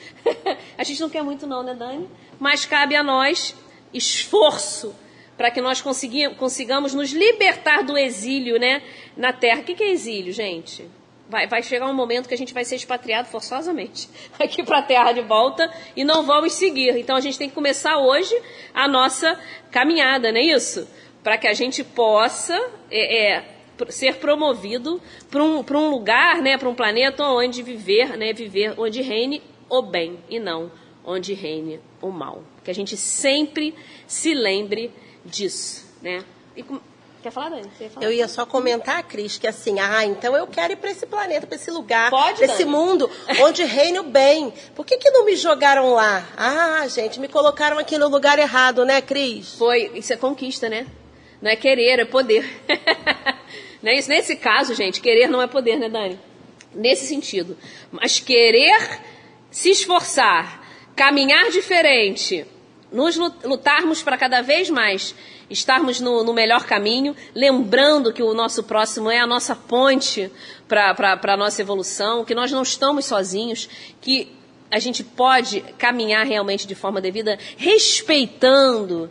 [0.77, 2.07] a gente não quer muito não, né, Dani?
[2.39, 3.57] Mas cabe a nós
[3.95, 4.95] esforço
[5.35, 8.83] para que nós consigamos nos libertar do exílio, né,
[9.17, 9.63] na Terra.
[9.63, 10.85] O que é exílio, gente?
[11.29, 14.09] Vai, vai chegar um momento que a gente vai ser expatriado forçosamente
[14.41, 16.97] aqui para a Terra de volta e não vamos seguir.
[16.97, 18.35] Então a gente tem que começar hoje
[18.73, 19.39] a nossa
[19.71, 20.89] caminhada, não é isso?
[21.23, 22.57] Para que a gente possa
[22.91, 23.45] é, é,
[23.91, 29.03] ser promovido para um, um lugar, né, para um planeta onde viver, né, viver onde
[29.03, 30.71] reine o bem e não
[31.09, 32.43] onde reine o mal.
[32.63, 33.75] Que a gente sempre
[34.07, 34.93] se lembre
[35.25, 36.23] disso, né?
[36.55, 36.63] E,
[37.23, 37.71] quer falar, Dani?
[37.91, 38.07] Falar?
[38.07, 41.47] Eu ia só comentar, Cris, que assim, ah, então eu quero ir para esse planeta,
[41.47, 43.11] para esse lugar, para esse mundo
[43.43, 44.53] onde reine o bem.
[44.75, 46.27] Por que, que não me jogaram lá?
[46.37, 49.55] Ah, gente, me colocaram aqui no lugar errado, né, Cris?
[49.55, 50.87] Foi, isso é conquista, né?
[51.41, 52.45] Não é querer, é poder.
[53.83, 54.09] Não é isso?
[54.09, 56.19] Nesse caso, gente, querer não é poder, né, Dani?
[56.75, 57.57] Nesse sentido.
[57.91, 59.01] Mas querer
[59.51, 60.63] se esforçar,
[60.97, 62.45] caminhar diferente,
[62.91, 65.15] nos lutarmos para cada vez mais
[65.51, 70.31] estarmos no, no, melhor caminho, lembrando que o nosso próximo é a nossa ponte
[70.67, 73.69] para a nossa evolução, que nós não estamos sozinhos,
[74.01, 74.31] que
[74.71, 79.11] a gente pode caminhar realmente de forma devida, respeitando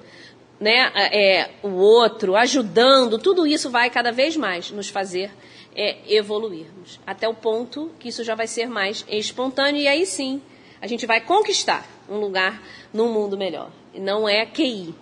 [0.60, 5.32] né, é, o outro, ajudando, tudo isso vai cada vez mais nos fazer
[5.76, 7.00] é, evoluirmos.
[7.06, 10.42] Até o ponto que isso já vai ser mais espontâneo e aí sim
[10.82, 12.62] a gente vai conquistar um lugar
[12.94, 13.72] num mundo melhor.
[13.94, 14.94] E não é QI.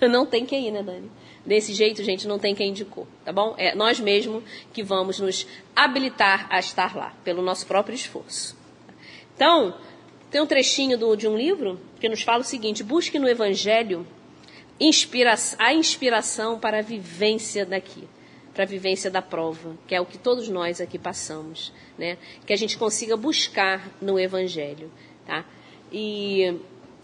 [0.08, 1.10] Não tem QI, né, Dani?
[1.44, 3.56] Desse jeito, gente, não tem quem indicou, tá bom?
[3.58, 5.44] É nós mesmos que vamos nos
[5.74, 8.56] habilitar a estar lá, pelo nosso próprio esforço.
[9.34, 9.74] Então,
[10.30, 14.06] tem um trechinho do, de um livro que nos fala o seguinte: busque no Evangelho
[14.78, 18.08] inspira a inspiração para a vivência daqui,
[18.54, 22.18] para a vivência da prova, que é o que todos nós aqui passamos, né?
[22.46, 24.90] Que a gente consiga buscar no Evangelho,
[25.32, 25.44] tá?
[25.90, 26.58] E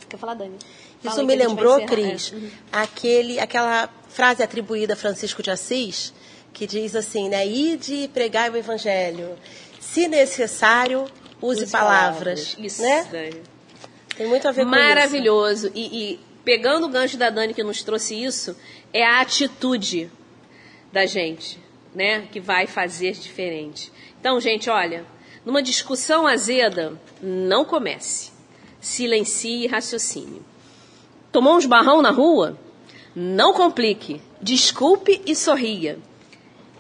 [0.09, 0.57] quer falar, Dani?
[1.03, 2.37] Fala Isso me lembrou, Cris, é.
[2.37, 2.51] uhum.
[2.73, 6.13] aquele, aquela frase atribuída a Francisco de Assis,
[6.53, 7.47] que diz assim, né?
[7.47, 9.37] Ide e pregai o Evangelho.
[9.81, 11.05] Se necessário,
[11.41, 12.57] use, use palavras, palavras.
[12.59, 13.09] Isso, né?
[13.11, 13.43] Dani.
[14.17, 15.69] Tem muito a ver com Maravilhoso.
[15.69, 15.75] isso.
[15.75, 15.97] Maravilhoso.
[15.97, 18.57] E, pegando o gancho da Dani que nos trouxe isso,
[18.93, 20.11] é a atitude
[20.93, 21.59] da gente,
[21.95, 23.93] né, que vai fazer diferente.
[24.19, 25.05] Então, gente, olha,
[25.45, 28.31] numa discussão azeda, não comece.
[28.81, 30.43] Silencie e raciocine.
[31.33, 32.59] Tomou uns barrão na rua?
[33.15, 34.21] Não complique.
[34.41, 35.99] Desculpe e sorria.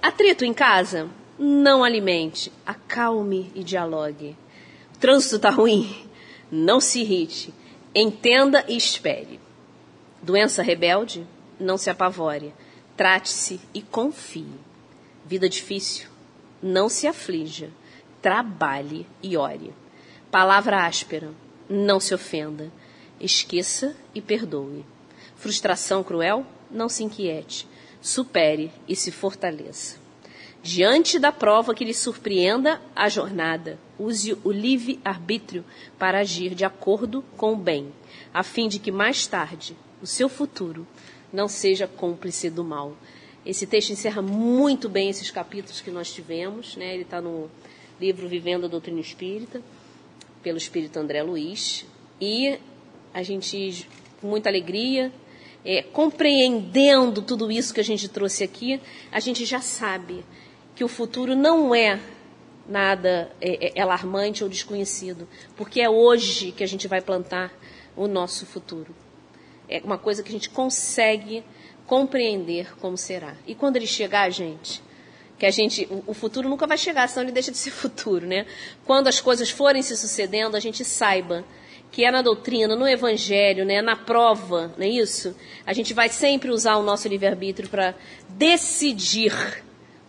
[0.00, 1.09] Atrito em casa?
[1.38, 2.52] Não alimente.
[2.64, 4.36] Acalme e dialogue.
[4.94, 6.09] O trânsito está ruim?
[6.50, 7.52] Não se irrite.
[7.94, 9.40] Entenda e espere.
[10.22, 11.26] Doença rebelde?
[11.59, 12.54] Não se apavore.
[12.96, 14.46] Trate-se e confie.
[15.26, 16.09] Vida difícil?
[16.62, 17.70] Não se aflija.
[18.21, 19.73] Trabalhe e ore.
[20.31, 21.31] Palavra áspera?
[21.69, 22.71] Não se ofenda.
[23.21, 24.85] Esqueça e perdoe.
[25.37, 26.45] Frustração cruel?
[26.71, 27.66] Não se inquiete.
[28.01, 29.99] Supere e se fortaleça.
[30.62, 35.64] Diante da prova que lhe surpreenda a jornada, use o livre-arbítrio
[35.99, 37.93] para agir de acordo com o bem,
[38.35, 40.87] a fim de que mais tarde o seu futuro
[41.33, 42.97] não seja cúmplice do mal.
[43.47, 46.93] Esse texto encerra muito bem esses capítulos que nós tivemos, né?
[46.93, 47.49] Ele está no
[48.01, 49.62] livro Vivendo a Doutrina Espírita,
[50.42, 51.84] pelo Espírito André Luiz,
[52.20, 52.59] e
[53.12, 53.88] a gente,
[54.20, 55.12] com muita alegria,
[55.64, 58.80] é, compreendendo tudo isso que a gente trouxe aqui,
[59.11, 60.24] a gente já sabe
[60.74, 62.01] que o futuro não é
[62.68, 67.53] nada é, é, alarmante ou desconhecido, porque é hoje que a gente vai plantar
[67.96, 68.94] o nosso futuro
[69.68, 71.44] é uma coisa que a gente consegue
[71.86, 73.36] compreender como será.
[73.46, 74.82] E quando ele chegar, gente,
[75.39, 78.47] que a gente, o, futuro nunca vai chegar, senão ele deixa de ser futuro, né?
[78.84, 81.45] Quando as coisas forem se sucedendo, a gente saiba
[81.91, 85.34] que é na doutrina, no evangelho, né, na prova, não é isso?
[85.64, 87.95] A gente vai sempre usar o nosso livre-arbítrio para
[88.28, 89.32] decidir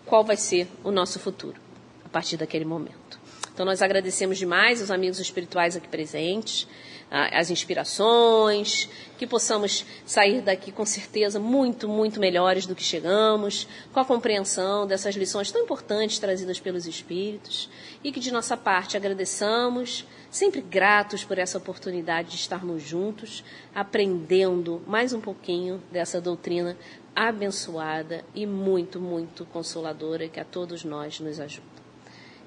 [0.06, 1.56] qual vai ser o nosso futuro
[2.04, 3.20] a partir daquele momento.
[3.54, 6.68] Então nós agradecemos demais os amigos espirituais aqui presentes
[7.12, 8.88] as inspirações,
[9.18, 14.86] que possamos sair daqui com certeza muito, muito melhores do que chegamos, com a compreensão
[14.86, 17.70] dessas lições tão importantes trazidas pelos Espíritos,
[18.04, 23.44] e que de nossa parte agradeçamos, sempre gratos por essa oportunidade de estarmos juntos,
[23.74, 26.78] aprendendo mais um pouquinho dessa doutrina
[27.16, 31.79] abençoada e muito, muito consoladora que a todos nós nos ajuda.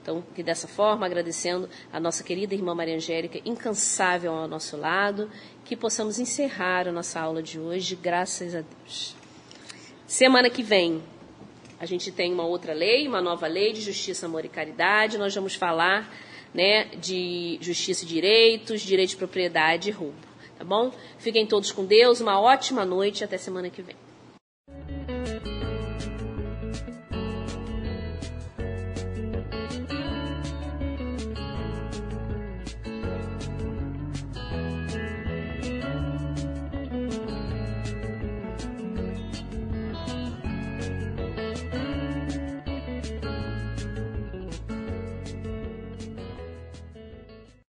[0.03, 5.31] Então, que dessa forma, agradecendo a nossa querida irmã Maria Angélica, incansável ao nosso lado,
[5.65, 9.15] que possamos encerrar a nossa aula de hoje, graças a Deus.
[10.05, 11.01] Semana que vem,
[11.79, 15.19] a gente tem uma outra lei, uma nova lei de justiça, amor e caridade.
[15.19, 16.13] Nós vamos falar
[16.53, 20.15] né, de justiça e direitos, direito de propriedade e roubo.
[20.59, 20.93] Tá bom?
[21.19, 23.97] Fiquem todos com Deus, uma ótima noite até semana que vem.